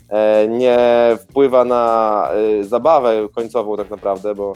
e, 0.09 0.47
nie 0.47 0.77
wpływa 1.21 1.65
na 1.65 2.29
zabawę 2.61 3.27
końcową 3.35 3.77
tak 3.77 3.89
naprawdę, 3.89 4.35
bo 4.35 4.53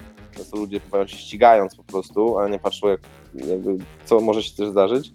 Często 0.51 0.65
ludzie 0.65 0.79
pływają 0.79 1.07
się 1.07 1.17
ścigając 1.17 1.75
po 1.75 1.83
prostu, 1.83 2.37
a 2.37 2.47
nie 2.47 2.59
patrzą 2.59 2.87
jak, 2.87 2.99
jakby, 3.33 3.77
co 4.05 4.19
może 4.19 4.43
się 4.43 4.55
też 4.55 4.69
zdarzyć 4.69 5.11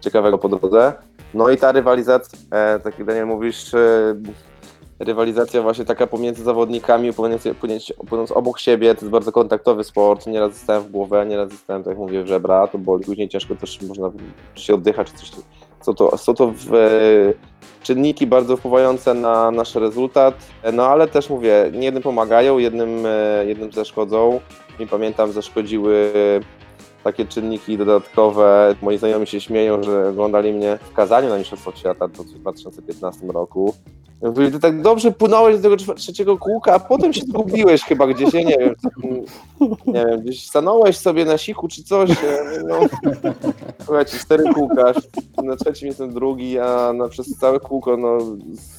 ciekawego 0.00 0.38
po 0.38 0.48
drodze. 0.48 0.92
No 1.34 1.50
i 1.50 1.56
ta 1.56 1.72
rywalizacja, 1.72 2.38
e, 2.50 2.80
tak 2.80 2.98
jak 2.98 3.06
Daniel 3.06 3.26
mówisz, 3.26 3.74
e, 3.74 4.14
rywalizacja 4.98 5.62
właśnie 5.62 5.84
taka 5.84 6.06
pomiędzy 6.06 6.44
zawodnikami, 6.44 7.10
płynąc 8.08 8.32
obok 8.32 8.58
siebie, 8.58 8.94
to 8.94 9.00
jest 9.00 9.10
bardzo 9.10 9.32
kontaktowy 9.32 9.84
sport, 9.84 10.26
nieraz 10.26 10.52
zostałem 10.52 10.82
w 10.82 10.90
głowę, 10.90 11.26
nieraz 11.26 11.50
zostałem, 11.50 11.82
tak 11.82 11.90
jak 11.90 11.98
mówię, 11.98 12.22
w 12.22 12.26
żebra, 12.26 12.66
to 12.66 12.78
boli, 12.78 13.04
później 13.04 13.28
ciężko 13.28 13.54
też 13.54 13.82
można 13.82 14.10
się 14.54 14.74
oddychać, 14.74 15.12
czy 15.12 15.18
coś, 15.18 15.30
są 15.80 15.94
to, 15.94 16.18
są 16.18 16.34
to 16.34 16.52
w, 16.56 16.74
e, 16.74 17.54
czynniki 17.82 18.26
bardzo 18.26 18.56
wpływające 18.56 19.14
na 19.14 19.50
nasz 19.50 19.74
rezultat, 19.74 20.34
e, 20.62 20.72
no 20.72 20.86
ale 20.86 21.08
też 21.08 21.30
mówię, 21.30 21.70
nie 21.72 21.84
jednym 21.84 22.02
pomagają, 22.02 22.58
jednym, 22.58 23.06
e, 23.06 23.44
jednym 23.46 23.72
zaszkodzą. 23.72 24.40
Mi 24.80 24.86
pamiętam, 24.86 25.32
zaszkodziły 25.32 26.12
takie 27.04 27.26
czynniki 27.26 27.78
dodatkowe. 27.78 28.74
Moi 28.82 28.98
znajomi 28.98 29.26
się 29.26 29.40
śmieją, 29.40 29.82
że 29.82 30.08
oglądali 30.08 30.52
mnie 30.52 30.78
w 30.82 30.92
Kazaniu 30.92 31.28
na 31.28 31.38
Mistrzostwach 31.38 31.78
Świata 31.78 32.08
w 32.08 32.12
2015 32.12 33.26
roku. 33.26 33.74
Mówili, 34.24 34.52
ty 34.52 34.60
tak 34.60 34.82
dobrze 34.82 35.12
płynąłeś 35.12 35.56
do 35.56 35.62
tego 35.62 35.94
trzeciego 35.94 36.38
kółka, 36.38 36.74
a 36.74 36.80
potem 36.80 37.12
się 37.12 37.20
zgubiłeś 37.20 37.82
chyba 37.82 38.06
gdzieś, 38.06 38.34
ja 38.34 38.42
nie 38.42 38.56
wiem, 38.58 38.74
nie 39.86 40.06
wiem, 40.06 40.20
gdzieś 40.20 40.48
stanąłeś 40.48 40.96
sobie 40.96 41.24
na 41.24 41.38
siku 41.38 41.68
czy 41.68 41.84
coś, 41.84 42.10
no, 42.68 42.80
słuchajcie, 43.84 44.18
cztery 44.18 44.44
kółka, 44.54 44.92
na 45.42 45.56
trzecim 45.56 45.88
jestem 45.88 46.14
drugi, 46.14 46.58
a 46.58 46.92
na, 46.92 47.08
przez 47.08 47.38
całe 47.38 47.60
kółko 47.60 47.96
no, 47.96 48.18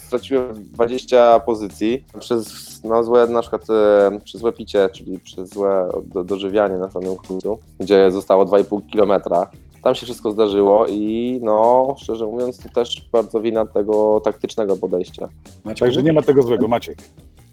straciłem 0.08 0.64
20 0.74 1.40
pozycji 1.40 2.04
przez 2.20 2.46
no, 2.84 3.04
złe, 3.04 3.28
na 3.28 3.42
przykład 3.42 3.70
e, 3.70 4.20
przez 4.24 4.42
złe 4.42 4.54
picie, 4.54 4.90
czyli 4.90 5.20
przez 5.20 5.50
złe 5.50 5.90
do, 6.06 6.24
dożywianie 6.24 6.78
na 6.78 6.92
samym 6.92 7.16
końcu, 7.16 7.60
gdzie 7.80 8.12
zostało 8.12 8.46
2,5 8.46 8.82
kilometra. 8.92 9.48
Tam 9.86 9.96
się 9.96 10.06
wszystko 10.06 10.32
zdarzyło 10.32 10.88
i 10.88 11.40
no, 11.44 11.96
szczerze 11.98 12.26
mówiąc, 12.26 12.58
to 12.58 12.70
też 12.70 13.10
bardzo 13.12 13.42
wina 13.42 13.66
tego 13.66 14.22
taktycznego 14.24 14.78
podejścia. 14.78 15.30
Macie 15.66 15.80
Także 15.80 16.04
nie 16.04 16.14
ma 16.14 16.22
tego 16.22 16.42
złego. 16.42 16.68
Maciek. 16.68 16.98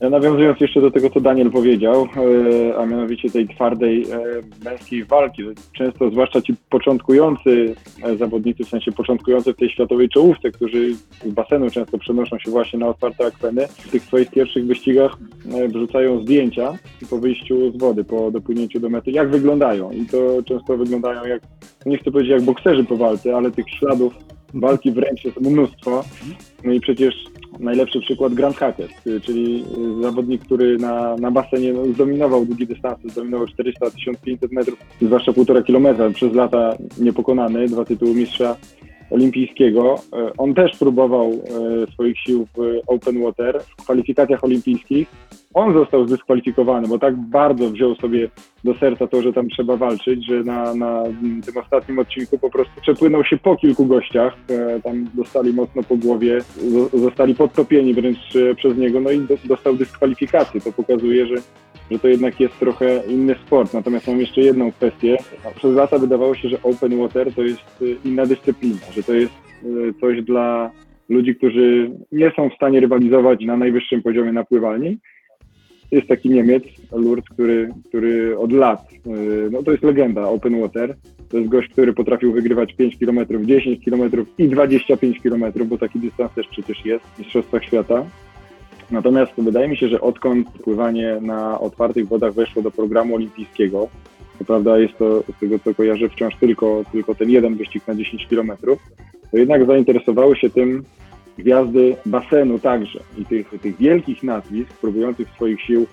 Ja 0.03 0.11
nawiązując 0.11 0.61
jeszcze 0.61 0.81
do 0.81 0.91
tego, 0.91 1.11
co 1.11 1.21
Daniel 1.21 1.51
powiedział, 1.51 2.09
e, 2.17 2.77
a 2.79 2.87
mianowicie 2.87 3.31
tej 3.31 3.49
twardej 3.49 4.03
e, 4.03 4.19
męskiej 4.65 5.05
walki, 5.05 5.43
często 5.73 6.11
zwłaszcza 6.11 6.43
ci 6.43 6.55
początkujący 6.71 7.75
e, 8.03 8.17
zawodnicy, 8.17 8.65
w 8.65 8.69
sensie 8.69 8.93
początkujący 8.93 9.53
w 9.53 9.57
tej 9.57 9.71
światowej 9.71 10.09
czołówce, 10.09 10.51
którzy 10.51 10.95
z 10.95 11.29
basenu 11.29 11.71
często 11.71 11.99
przenoszą 11.99 12.39
się 12.39 12.51
właśnie 12.51 12.79
na 12.79 12.89
otwarte 12.89 13.27
akweny, 13.27 13.67
w 13.69 13.91
tych 13.91 14.03
swoich 14.03 14.31
pierwszych 14.31 14.67
wyścigach 14.67 15.17
wrzucają 15.69 16.23
zdjęcia 16.23 16.79
po 17.11 17.19
wyjściu 17.19 17.73
z 17.73 17.79
wody, 17.79 18.05
po 18.05 18.31
dopłynięciu 18.31 18.81
do 18.81 18.89
mety, 18.89 19.11
jak 19.11 19.31
wyglądają. 19.31 19.91
I 19.91 20.07
to 20.07 20.43
często 20.43 20.77
wyglądają 20.77 21.25
jak, 21.25 21.43
nie 21.87 21.99
chcę 21.99 22.11
powiedzieć 22.11 22.33
jak 22.33 22.43
bokserzy 22.43 22.85
po 22.85 22.97
walce, 22.97 23.37
ale 23.37 23.51
tych 23.51 23.71
śladów 23.71 24.15
walki 24.55 24.93
wręcz 24.93 25.25
jest 25.25 25.41
mnóstwo. 25.41 26.05
No 26.65 26.73
i 26.73 26.81
przecież 26.81 27.15
najlepszy 27.61 28.01
przykład 28.01 28.35
Grand 28.35 28.57
Hackett, 28.57 28.91
czyli 29.23 29.65
zawodnik, 30.03 30.45
który 30.45 30.79
na, 30.79 31.17
na 31.17 31.31
basenie 31.31 31.73
no, 31.73 31.87
zdominował 31.87 32.47
długie 32.47 32.67
dystanse, 32.67 33.09
zdominował 33.09 33.47
400-1500 33.47 34.53
metrów, 34.53 34.79
zwłaszcza 35.03 35.33
półtora 35.33 35.63
kilometra, 35.63 36.11
przez 36.11 36.35
lata 36.35 36.77
niepokonany, 36.99 37.67
dwa 37.67 37.85
tytuły 37.85 38.15
mistrza 38.15 38.57
olimpijskiego. 39.11 39.95
E, 40.13 40.33
On 40.39 40.55
też 40.55 40.77
próbował 40.77 41.33
e, 41.33 41.93
swoich 41.93 42.19
sił 42.19 42.47
w 42.57 42.81
open 42.87 43.23
water, 43.23 43.63
w 43.63 43.77
kwalifikacjach 43.77 44.45
olimpijskich. 44.45 45.09
On 45.55 45.73
został 45.73 46.07
zdyskwalifikowany, 46.09 46.89
bo 46.89 46.99
tak 46.99 47.17
bardzo 47.17 47.71
wziął 47.71 47.95
sobie 47.95 48.29
do 48.65 48.75
serca 48.75 49.07
to, 49.07 49.23
że 49.23 49.33
tam 49.33 49.49
trzeba 49.49 49.77
walczyć, 49.77 50.27
że 50.27 50.45
na, 50.45 50.75
na 50.75 51.03
tym 51.47 51.57
ostatnim 51.57 51.99
odcinku 51.99 52.39
po 52.39 52.51
prostu 52.51 52.81
przepłynął 52.81 53.25
się 53.25 53.37
po 53.37 53.57
kilku 53.57 53.87
gościach, 53.87 54.37
e, 54.51 54.81
tam 54.81 55.07
dostali 55.15 55.53
mocno 55.53 55.83
po 55.83 55.97
głowie, 55.97 56.39
zo- 56.59 56.99
zostali 56.99 57.35
podtopieni 57.35 57.95
wręcz 57.95 58.37
e, 58.37 58.55
przez 58.55 58.77
niego, 58.79 59.01
no 59.01 59.11
i 59.11 59.21
do, 59.21 59.35
dostał 59.45 59.77
dyskwalifikację. 59.77 60.61
To 60.61 60.73
pokazuje, 60.73 61.27
że, 61.27 61.35
że 61.91 61.99
to 61.99 62.09
jednak 62.09 62.41
jest 62.41 62.59
trochę 62.59 63.03
inny 63.09 63.35
sport. 63.47 63.75
Natomiast 63.75 64.09
mam 64.09 64.21
jeszcze 64.21 64.41
jedną 64.41 64.73
kwestię. 64.73 65.17
Przez 65.57 65.75
lata 65.75 65.99
wydawało 65.99 66.35
się, 66.35 66.49
że 66.49 66.63
open 66.63 66.99
water 66.99 67.35
to 67.35 67.43
jest 67.43 67.83
e, 67.83 68.09
inna 68.09 68.27
dyscyplina, 68.27 68.87
że 68.95 69.03
to 69.03 69.13
jest 69.15 69.33
coś 70.01 70.23
dla 70.23 70.71
ludzi, 71.09 71.35
którzy 71.35 71.91
nie 72.13 72.33
są 72.37 72.51
w 72.51 72.55
stanie 72.55 72.81
rywalizować 72.81 73.45
na 73.45 73.57
najwyższym 73.57 74.03
poziomie 74.03 74.33
na 74.33 74.45
pływalni. 74.45 74.99
Jest 75.93 76.09
taki 76.09 76.31
Niemiec, 76.31 76.65
Lurz, 76.93 77.23
który, 77.31 77.69
który 77.89 78.39
od 78.39 78.53
lat, 78.53 78.93
yy, 79.07 79.49
no 79.53 79.63
to 79.63 79.71
jest 79.71 79.85
legenda 79.85 80.29
Open 80.29 80.61
Water. 80.61 80.97
To 81.29 81.39
jest 81.39 81.49
gość, 81.49 81.69
który 81.69 81.93
potrafił 81.93 82.33
wygrywać 82.33 82.75
5 82.75 82.99
km, 82.99 83.47
10 83.47 83.85
km 83.85 84.27
i 84.39 84.49
25 84.49 85.21
km, 85.21 85.45
bo 85.67 85.79
taki 85.79 86.01
dystans 86.01 86.33
też 86.35 86.49
przecież 86.49 86.85
jest 86.85 87.05
w 87.05 87.19
Mistrzostwach 87.19 87.65
Świata. 87.65 88.05
Natomiast 88.91 89.33
wydaje 89.39 89.69
mi 89.69 89.77
się, 89.77 89.89
że 89.89 90.01
odkąd 90.01 90.49
pływanie 90.51 91.19
na 91.21 91.61
otwartych 91.61 92.09
wodach 92.09 92.35
weszło 92.35 92.63
do 92.63 92.71
programu 92.71 93.15
olimpijskiego, 93.15 93.89
prawda 94.47 94.79
jest 94.79 94.99
to, 94.99 95.23
z 95.37 95.41
tego 95.41 95.59
co 95.59 95.75
kojarzę, 95.75 96.09
wciąż 96.09 96.37
tylko, 96.37 96.85
tylko 96.93 97.15
ten 97.15 97.31
jeden 97.31 97.55
wyścig 97.55 97.87
na 97.87 97.95
10 97.95 98.27
km, 98.27 98.53
to 99.31 99.39
jednak 99.39 99.67
zainteresowały 99.67 100.37
się 100.37 100.51
tym 100.51 100.85
gwiazdy 101.39 101.97
basenu 102.07 102.59
także. 102.59 103.01
I 103.19 103.25
tych, 103.25 103.51
tych 103.63 103.77
wielkich 103.77 104.23
nazwisk 104.23 104.73
próbujących 104.73 105.29
swoich 105.29 105.61
sił, 105.61 105.87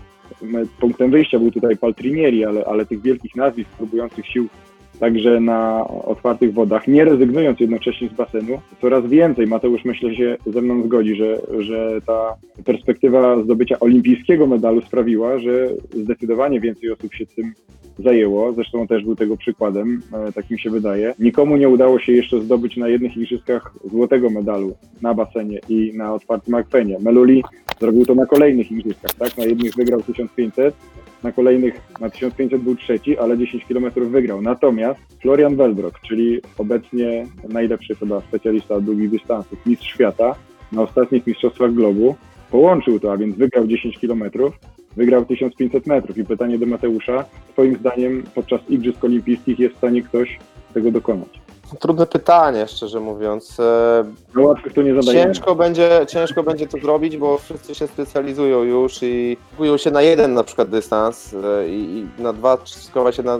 punktem 0.79 1.11
wyjścia 1.11 1.39
był 1.39 1.51
tutaj 1.51 1.77
Paltrinieri, 1.77 2.45
ale, 2.45 2.65
ale 2.65 2.85
tych 2.85 3.01
wielkich 3.01 3.35
nazwisk 3.35 3.69
próbujących 3.69 4.27
sił 4.27 4.47
także 4.99 5.39
na 5.39 5.87
otwartych 5.87 6.53
wodach, 6.53 6.87
nie 6.87 7.05
rezygnując 7.05 7.59
jednocześnie 7.59 8.09
z 8.09 8.13
basenu, 8.13 8.59
coraz 8.81 9.07
więcej. 9.07 9.47
Mateusz 9.47 9.85
myślę 9.85 10.15
się 10.15 10.37
ze 10.45 10.61
mną 10.61 10.83
zgodzi, 10.83 11.15
że, 11.15 11.37
że 11.59 12.01
ta 12.05 12.35
perspektywa 12.65 13.43
zdobycia 13.43 13.79
olimpijskiego 13.79 14.47
medalu 14.47 14.81
sprawiła, 14.81 15.39
że 15.39 15.69
zdecydowanie 15.93 16.59
więcej 16.59 16.91
osób 16.91 17.13
się 17.13 17.25
tym 17.25 17.53
zajęło. 17.99 18.53
Zresztą 18.53 18.87
też 18.87 19.03
był 19.03 19.15
tego 19.15 19.37
przykładem, 19.37 20.01
e, 20.13 20.31
tak 20.31 20.49
mi 20.49 20.59
się 20.59 20.69
wydaje. 20.69 21.13
Nikomu 21.19 21.57
nie 21.57 21.69
udało 21.69 21.99
się 21.99 22.11
jeszcze 22.11 22.41
zdobyć 22.41 22.77
na 22.77 22.87
jednych 22.87 23.17
igrzyskach 23.17 23.73
złotego 23.91 24.29
medalu 24.29 24.75
na 25.01 25.13
basenie 25.13 25.59
i 25.69 25.91
na 25.95 26.13
otwartym 26.13 26.55
akwenie. 26.55 26.97
Meluli 26.99 27.43
zrobił 27.79 28.05
to 28.05 28.15
na 28.15 28.25
kolejnych 28.25 28.71
igrzyskach, 28.71 29.13
tak? 29.13 29.37
Na 29.37 29.45
jednych 29.45 29.75
wygrał 29.75 30.01
1500, 30.01 30.75
na 31.23 31.31
kolejnych 31.31 31.81
na 31.99 32.09
1500 32.09 32.61
był 32.61 32.75
trzeci, 32.75 33.17
ale 33.17 33.37
10 33.37 33.65
km 33.65 33.91
wygrał. 34.11 34.41
Natomiast 34.41 34.99
Florian 35.21 35.55
Welbrock, 35.55 35.99
czyli 36.01 36.41
obecnie 36.57 37.25
najlepszy 37.49 37.95
chyba 37.95 38.21
specjalista 38.21 38.75
od 38.75 38.83
długich 38.83 39.09
dystansów, 39.09 39.65
mistrz 39.65 39.93
świata 39.93 40.35
na 40.71 40.81
ostatnich 40.81 41.27
mistrzostwach 41.27 41.73
globu, 41.73 42.15
połączył 42.51 42.99
to, 42.99 43.11
a 43.11 43.17
więc 43.17 43.35
wygrał 43.35 43.67
10 43.67 43.99
km, 43.99 44.23
wygrał 44.95 45.25
1500 45.25 45.87
metrów. 45.87 46.17
I 46.17 46.25
pytanie 46.25 46.57
do 46.57 46.65
Mateusza, 46.65 47.25
twoim 47.53 47.75
zdaniem 47.75 48.23
podczas 48.35 48.61
Igrzysk 48.69 49.03
Olimpijskich 49.03 49.59
jest 49.59 49.75
w 49.75 49.77
stanie 49.77 50.01
ktoś 50.01 50.39
tego 50.73 50.91
dokonać? 50.91 51.48
Trudne 51.79 52.05
pytanie, 52.05 52.67
szczerze 52.67 52.99
mówiąc. 52.99 53.59
E, 53.59 54.03
No 54.35 54.41
łatwych 54.41 54.73
to 54.73 54.81
nie. 54.81 55.03
Ciężko 55.03 55.55
będzie, 55.55 55.89
ciężko 56.07 56.43
będzie 56.43 56.67
to 56.67 56.77
zrobić, 56.77 57.17
bo 57.17 57.37
wszyscy 57.37 57.75
się 57.75 57.87
specjalizują 57.87 58.63
już 58.63 58.99
i 59.01 59.37
kupują 59.51 59.77
się 59.77 59.91
na 59.91 60.01
jeden 60.01 60.33
na 60.33 60.43
przykład 60.43 60.69
dystans 60.69 61.33
e, 61.33 61.69
i, 61.69 62.07
i 62.17 62.21
na 62.21 62.33
dwa 62.33 62.57
skować 62.65 63.15
się 63.15 63.23
na 63.23 63.39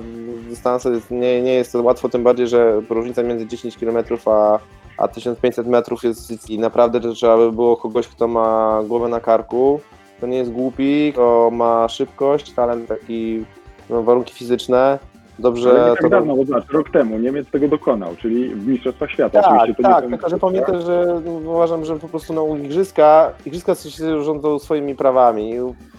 dystanse 0.50 0.92
nie, 1.12 1.42
nie 1.42 1.54
jest 1.54 1.72
to 1.72 1.84
łatwo, 1.84 2.10
tym 2.10 2.24
bardziej, 2.24 2.48
że 2.48 2.82
różnica 2.90 3.24
między 3.24 3.48
10 3.48 3.78
km 3.78 3.98
a, 4.26 4.60
a 4.98 5.08
1500 5.08 5.68
metrów 5.68 6.04
jest 6.04 6.50
i 6.50 6.60
naprawdę 6.60 7.14
trzeba 7.14 7.38
by 7.38 7.52
było 7.52 7.78
kogoś, 7.78 8.08
kto 8.08 8.28
ma 8.28 8.80
głowę 8.88 9.08
na 9.08 9.20
karku, 9.20 9.80
kto 10.18 10.28
nie 10.28 10.38
jest 10.38 10.52
głupi, 10.52 11.14
kto 11.14 11.50
ma 11.52 11.90
szybkość, 11.90 12.52
talent 12.52 12.88
taki, 12.88 13.46
no, 13.90 14.04
warunki 14.04 14.34
fizyczne. 14.34 15.00
Dobrze 15.40 15.70
Ale 15.70 15.80
nie 15.80 15.90
tak 15.92 16.02
to 16.02 16.10
dawno, 16.10 16.36
bo 16.36 16.46
zobacz, 16.46 16.70
rok 16.70 16.90
temu 16.90 17.18
Niemiec 17.20 17.50
tego 17.50 17.68
dokonał, 17.68 18.16
czyli 18.16 18.50
w 18.56 18.68
Mistrzostwach 18.68 19.12
Świata. 19.12 19.42
tak, 19.42 19.52
Oczywiście 19.52 19.76
to 19.76 19.82
nie 19.90 19.94
tak, 19.94 20.04
są 20.04 20.10
tylko 20.10 20.30
że 20.30 20.38
pamiętaj, 20.38 20.82
że 20.82 21.22
uważam, 21.46 21.86
że 21.86 22.00
po 22.00 22.08
prostu 22.08 22.34
no, 22.34 22.56
igrzyska, 22.56 23.32
igrzyska 23.46 23.76
się 23.76 24.24
rządzą 24.24 24.60
swoimi 24.60 24.96
prawami. 24.96 25.54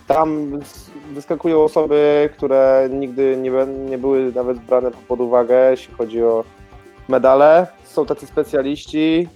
Tam 0.06 0.58
wyskakują 1.12 1.64
osoby, 1.64 2.28
które 2.36 2.88
nigdy 2.92 3.36
nie, 3.36 3.50
nie 3.90 3.98
były 3.98 4.32
nawet 4.34 4.58
brane 4.58 4.90
pod 5.08 5.20
uwagę, 5.20 5.70
jeśli 5.70 5.94
chodzi 5.94 6.22
o 6.22 6.44
medale. 7.08 7.66
Są 7.84 8.06
tacy 8.06 8.26
specjaliści. 8.26 9.28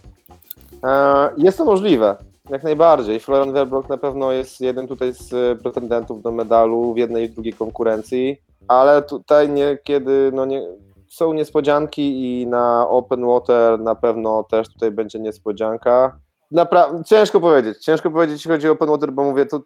E, 0.85 1.29
Jest 1.37 1.59
to 1.59 1.64
możliwe, 1.64 2.17
jak 2.51 2.62
najbardziej. 2.62 3.21
Florian 3.21 3.53
Werbrock 3.53 3.88
na 3.88 3.97
pewno 3.99 4.33
jest 4.33 4.61
jeden 4.61 4.88
tutaj 4.88 5.12
z 5.12 5.61
pretendentów 5.62 6.23
do 6.23 6.33
medalu 6.33 6.95
w 6.95 6.97
jednej 6.99 7.25
i 7.25 7.29
drugiej 7.29 7.53
konkurencji, 7.53 8.40
ale 8.68 9.03
tutaj 9.03 9.48
niekiedy 9.48 10.31
no 10.35 10.44
nie, 10.44 10.62
są 11.09 11.33
niespodzianki 11.33 12.40
i 12.40 12.46
na 12.46 12.88
Open 12.88 13.27
Water 13.27 13.81
na 13.81 13.94
pewno 13.94 14.44
też 14.44 14.68
tutaj 14.68 14.90
będzie 14.90 15.18
niespodzianka. 15.18 16.18
Napra- 16.53 17.05
ciężko 17.05 17.40
powiedzieć, 17.40 17.85
ciężko 17.85 18.11
powiedzieć, 18.11 18.37
jeśli 18.37 18.50
chodzi 18.50 18.68
o 18.68 18.72
Open 18.72 18.88
Water, 18.88 19.12
bo 19.12 19.24
mówię, 19.24 19.46
to 19.46 19.61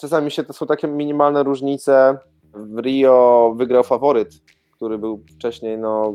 czasami 0.00 0.30
się 0.30 0.44
to 0.44 0.52
są 0.52 0.66
takie 0.66 0.88
minimalne 0.88 1.42
różnice 1.42 2.18
w 2.54 2.78
Rio 2.78 3.54
wygrał 3.56 3.84
faworyt, 3.84 4.28
który 4.76 4.98
był 4.98 5.20
wcześniej 5.36 5.78
no, 5.78 6.14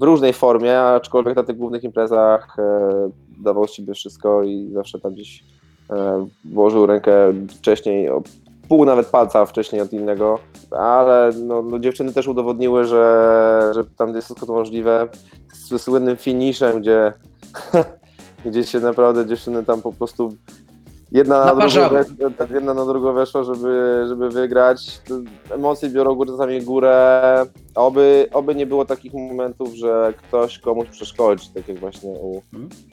w 0.00 0.02
różnej 0.02 0.32
formie, 0.32 0.80
aczkolwiek 0.80 1.36
na 1.36 1.42
tych 1.42 1.56
głównych 1.56 1.84
imprezach 1.84 2.58
e, 2.58 3.10
dawał 3.38 3.68
z 3.68 3.72
siebie 3.72 3.94
wszystko 3.94 4.42
i 4.42 4.70
zawsze 4.72 5.00
tam 5.00 5.12
gdzieś 5.12 5.44
e, 5.90 6.26
włożył 6.44 6.86
rękę 6.86 7.32
wcześniej, 7.48 8.08
pół 8.68 8.84
nawet 8.84 9.06
palca 9.06 9.46
wcześniej 9.46 9.82
od 9.82 9.92
innego, 9.92 10.38
ale 10.70 11.30
no, 11.42 11.62
no, 11.62 11.78
dziewczyny 11.78 12.12
też 12.12 12.28
udowodniły, 12.28 12.84
że, 12.84 13.72
że 13.74 13.84
tam 13.84 14.14
jest 14.14 14.24
wszystko 14.24 14.46
to 14.46 14.52
możliwe. 14.52 15.08
Z 15.52 15.82
słynnym 15.82 16.16
finiszem, 16.16 16.80
gdzie, 16.80 17.12
gdzie 18.46 18.64
się 18.64 18.80
naprawdę 18.80 19.26
dziewczyny 19.26 19.64
tam 19.64 19.82
po 19.82 19.92
prostu 19.92 20.36
jedna 21.12 21.44
na, 21.44 21.54
drugą, 21.54 21.88
weszła, 21.88 22.30
tak, 22.38 22.50
jedna 22.50 22.74
na 22.74 22.84
drugą 22.84 23.12
weszła, 23.12 23.42
żeby, 23.44 24.04
żeby 24.08 24.30
wygrać. 24.30 25.00
Emocje 25.50 25.88
biorą 25.88 26.14
górę, 26.14 26.30
czasami 26.30 26.62
górę. 26.62 27.46
Oby, 27.74 28.26
oby 28.32 28.54
nie 28.54 28.66
było 28.66 28.84
takich 28.84 29.14
momentów, 29.14 29.74
że 29.74 30.14
ktoś 30.16 30.58
komuś 30.58 30.88
przeszkodzi, 30.88 31.48
tak 31.54 31.68
jak 31.68 31.78
właśnie 31.78 32.10
u, 32.10 32.42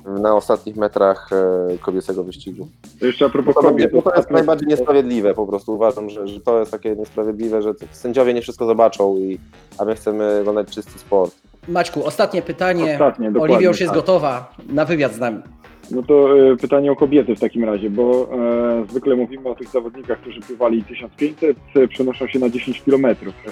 na 0.06 0.36
ostatnich 0.36 0.76
metrach 0.76 1.30
e, 1.34 1.78
kobiecego 1.78 2.24
wyścigu. 2.24 2.68
To 3.00 3.06
jeszcze 3.06 3.26
a 3.26 3.30
propos 3.30 3.56
to, 3.56 3.62
kobiet. 3.62 3.92
to 4.04 4.16
jest 4.16 4.32
najbardziej 4.32 4.68
niesprawiedliwe 4.68 5.34
po 5.34 5.48
prostu. 5.48 5.74
Uważam, 5.74 6.10
że, 6.10 6.28
że 6.28 6.40
to 6.40 6.60
jest 6.60 6.72
takie 6.72 6.96
niesprawiedliwe, 6.96 7.62
że 7.62 7.74
sędziowie 7.92 8.34
nie 8.34 8.42
wszystko 8.42 8.66
zobaczą, 8.66 9.18
i, 9.18 9.40
a 9.78 9.86
my 9.86 9.96
chcemy 9.96 10.40
oglądać 10.42 10.70
czysty 10.70 11.00
sport. 11.00 11.36
Maćku, 11.68 12.06
ostatnie 12.06 12.42
pytanie. 12.42 12.94
Ostatnie, 12.94 13.32
Oliwia 13.40 13.68
już 13.68 13.80
jest 13.80 13.94
tak. 13.94 14.02
gotowa 14.02 14.54
na 14.70 14.86
wywiad 14.86 15.14
z 15.14 15.20
nami. 15.20 15.42
No 15.92 16.04
to 16.04 16.38
e, 16.52 16.56
pytanie 16.56 16.92
o 16.92 16.96
kobiety 16.96 17.36
w 17.36 17.40
takim 17.40 17.64
razie, 17.64 17.90
bo 17.90 18.30
e, 18.32 18.86
zwykle 18.90 19.16
mówimy 19.16 19.50
o 19.50 19.56
tych 19.56 19.70
zawodnikach, 19.70 20.20
którzy 20.20 20.42
pływali 20.42 20.84
1500, 20.84 21.58
e, 21.76 21.88
przenoszą 21.88 22.28
się 22.28 22.40
na 22.40 22.50
10 22.50 22.82
km. 22.82 23.06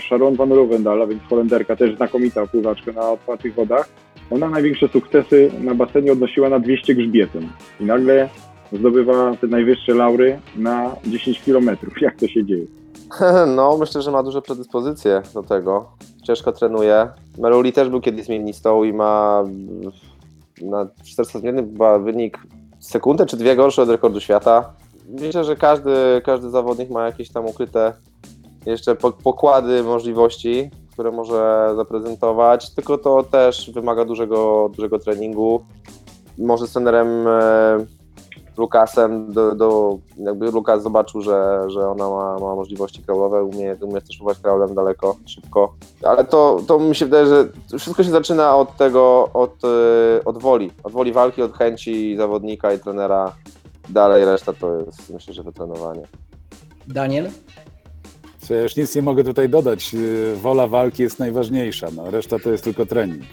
Sharon 0.08 0.36
van 0.36 0.52
Rovendal, 0.52 1.02
a 1.02 1.08
więc 1.08 1.24
Holenderka, 1.30 1.76
też 1.76 1.96
znakomita 1.96 2.48
pływaczka 2.48 2.92
na 2.92 3.10
otwartych 3.10 3.54
wodach, 3.54 3.90
ona 4.32 4.50
największe 4.50 4.88
sukcesy 4.88 5.52
na 5.62 5.76
basenie 5.76 6.12
odnosiła 6.12 6.50
na 6.50 6.60
200 6.60 6.96
grzbietem 6.96 7.50
i 7.80 7.86
nagle 7.86 8.30
zdobywa 8.74 9.36
te 9.42 9.48
najwyższe 9.48 9.94
laury 9.94 10.40
na 10.56 10.96
10 11.06 11.42
km. 11.46 11.70
Jak 12.02 12.16
to 12.16 12.28
się 12.28 12.46
dzieje? 12.46 12.66
No, 13.56 13.78
myślę, 13.78 14.02
że 14.02 14.12
ma 14.12 14.24
duże 14.24 14.42
predyspozycje 14.42 15.22
do 15.34 15.44
tego. 15.44 15.86
Ciężko 16.24 16.52
trenuje. 16.52 17.08
Meruli 17.38 17.74
też 17.74 17.90
był 17.90 18.02
kiedyś 18.02 18.26
zmiennistą 18.26 18.84
i 18.84 18.94
ma 18.94 19.44
na 20.62 20.88
400 21.04 21.40
zmiennych 21.40 21.66
chyba 21.66 22.00
wynik 22.00 22.40
sekundę 22.80 23.26
czy 23.26 23.38
dwie 23.38 23.56
gorszy 23.56 23.82
od 23.82 23.90
rekordu 23.90 24.20
świata. 24.20 24.74
Myślę, 25.10 25.44
że 25.44 25.56
każdy, 25.56 26.22
każdy 26.26 26.50
zawodnik 26.50 26.90
ma 26.90 27.06
jakieś 27.06 27.30
tam 27.30 27.46
ukryte 27.46 27.94
jeszcze 28.66 28.96
po- 28.96 29.12
pokłady 29.12 29.84
możliwości, 29.84 30.70
które 30.92 31.12
może 31.12 31.74
zaprezentować, 31.76 32.70
tylko 32.76 32.98
to 32.98 33.24
też 33.24 33.72
wymaga 33.72 34.06
dużego, 34.06 34.70
dużego 34.76 35.00
treningu. 35.00 35.66
Może 36.38 36.68
z 36.68 36.72
trenerem 36.72 37.28
e, 37.28 37.86
Lukasem, 38.58 39.34
do, 39.34 39.56
do, 39.56 39.98
jakby 40.18 40.52
Lukas 40.52 40.84
zobaczył, 40.84 41.22
że, 41.22 41.64
że 41.68 41.90
ona 41.90 42.10
ma, 42.10 42.40
ma 42.40 42.56
możliwości 42.56 43.04
kraolowe, 43.04 43.44
umie, 43.44 43.76
umie 43.82 44.02
też 44.02 44.18
pływać 44.18 44.40
kraulem 44.40 44.76
daleko, 44.76 45.16
szybko. 45.26 45.76
Ale 46.04 46.26
to, 46.26 46.62
to 46.68 46.80
mi 46.80 46.96
się 46.96 47.06
wydaje, 47.06 47.26
że 47.26 47.50
wszystko 47.80 48.04
się 48.04 48.12
zaczyna 48.12 48.56
od 48.56 48.78
tego, 48.78 49.30
od, 49.34 49.64
e, 49.64 50.26
od 50.26 50.42
woli, 50.42 50.72
od 50.84 50.94
woli 50.94 51.12
walki, 51.14 51.42
od 51.42 51.58
chęci 51.58 52.18
zawodnika 52.18 52.74
i 52.74 52.80
trenera. 52.80 53.36
Dalej 53.90 54.26
reszta 54.26 54.54
to 54.54 54.78
jest, 54.80 55.10
myślę, 55.10 55.34
że 55.34 55.44
wytrenowanie. 55.44 56.04
Daniel? 56.88 57.30
Co 58.48 58.54
ja 58.54 58.62
już 58.62 58.76
nic 58.76 58.96
nie 58.96 59.02
mogę 59.02 59.24
tutaj 59.24 59.50
dodać. 59.50 59.94
Yy, 59.94 60.36
Wola 60.36 60.68
walki 60.68 61.04
jest 61.04 61.20
najważniejsza, 61.20 61.88
no, 61.96 62.12
reszta 62.12 62.40
to 62.40 62.52
jest 62.52 62.64
tylko 62.64 62.86
trening. 62.86 63.24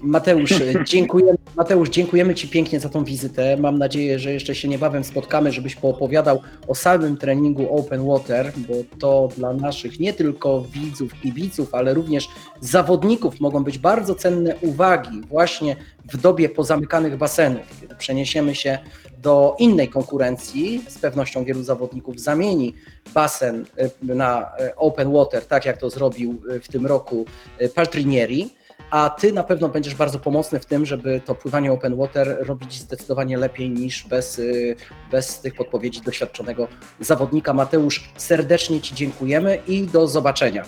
Mateusz, 0.00 0.54
dziękujemy, 0.84 1.38
Mateusz, 1.56 1.90
dziękujemy 1.90 2.34
Ci 2.34 2.48
pięknie 2.48 2.80
za 2.80 2.88
tą 2.88 3.04
wizytę. 3.04 3.56
Mam 3.56 3.78
nadzieję, 3.78 4.18
że 4.18 4.32
jeszcze 4.32 4.54
się 4.54 4.68
niebawem 4.68 5.04
spotkamy, 5.04 5.52
żebyś 5.52 5.76
poopowiadał 5.76 6.42
o 6.68 6.74
samym 6.74 7.16
treningu 7.16 7.76
Open 7.78 8.06
Water, 8.06 8.52
bo 8.68 8.74
to 8.98 9.28
dla 9.36 9.52
naszych 9.52 10.00
nie 10.00 10.12
tylko 10.12 10.60
widzów, 10.60 11.20
kibiców, 11.22 11.74
ale 11.74 11.94
również 11.94 12.28
zawodników 12.60 13.40
mogą 13.40 13.64
być 13.64 13.78
bardzo 13.78 14.14
cenne 14.14 14.56
uwagi 14.60 15.20
właśnie 15.20 15.76
w 16.12 16.16
dobie 16.16 16.48
pozamykanych 16.48 17.16
basenów, 17.16 17.80
kiedy 17.80 17.94
przeniesiemy 17.94 18.54
się 18.54 18.78
do 19.18 19.56
innej 19.58 19.88
konkurencji. 19.88 20.84
Z 20.88 20.98
pewnością 20.98 21.44
wielu 21.44 21.62
zawodników 21.62 22.20
zamieni 22.20 22.74
basen 23.14 23.66
y, 24.02 24.14
na 24.14 24.52
y, 24.60 24.76
Open 24.76 25.12
Water, 25.12 25.46
tak 25.46 25.64
jak 25.64 25.76
to 25.76 25.90
zrobił 25.90 26.42
y, 26.50 26.60
w 26.60 26.68
tym 26.68 26.86
roku 26.86 27.26
Paltrinieri 27.74 28.50
a 28.90 29.10
ty 29.10 29.32
na 29.32 29.44
pewno 29.44 29.68
będziesz 29.68 29.94
bardzo 29.94 30.18
pomocny 30.18 30.60
w 30.60 30.66
tym, 30.66 30.86
żeby 30.86 31.20
to 31.24 31.34
pływanie 31.34 31.72
open 31.72 31.96
water 31.96 32.36
robić 32.40 32.80
zdecydowanie 32.80 33.36
lepiej 33.36 33.70
niż 33.70 34.08
bez, 34.08 34.38
y, 34.38 34.76
bez 35.10 35.40
tych 35.40 35.54
podpowiedzi 35.54 36.00
doświadczonego 36.00 36.68
zawodnika. 37.00 37.54
Mateusz, 37.54 38.10
serdecznie 38.16 38.80
Ci 38.80 38.94
dziękujemy 38.94 39.58
i 39.68 39.82
do 39.82 40.08
zobaczenia. 40.08 40.64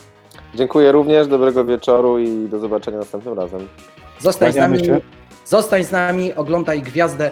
Dziękuję 0.55 0.93
również, 0.93 1.27
dobrego 1.27 1.65
wieczoru 1.65 2.19
i 2.19 2.49
do 2.49 2.59
zobaczenia 2.59 2.99
następnym 2.99 3.35
razem. 3.35 3.69
Zostań 4.19 4.53
z 4.53 4.57
nami, 4.57 4.85
się. 4.85 5.01
zostań 5.45 5.85
z 5.85 5.93
nami, 5.93 6.35
oglądaj 6.35 6.83
gwiazdę 6.83 7.31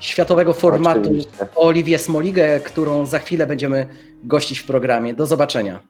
światowego 0.00 0.52
formatu 0.52 1.00
Oczywiście. 1.00 1.30
Oliwię 1.54 1.98
Smoligę, 1.98 2.60
którą 2.60 3.06
za 3.06 3.18
chwilę 3.18 3.46
będziemy 3.46 3.86
gościć 4.24 4.58
w 4.58 4.66
programie. 4.66 5.14
Do 5.14 5.26
zobaczenia. 5.26 5.80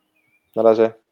Na 0.56 0.62
razie. 0.62 1.06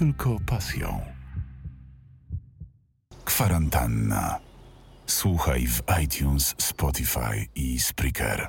Tylko 0.00 0.40
pasją. 0.46 1.00
Kwarantanna. 3.24 4.38
Słuchaj 5.06 5.66
w 5.66 5.82
iTunes, 6.02 6.54
Spotify 6.58 7.46
i 7.54 7.80
Spreaker. 7.80 8.48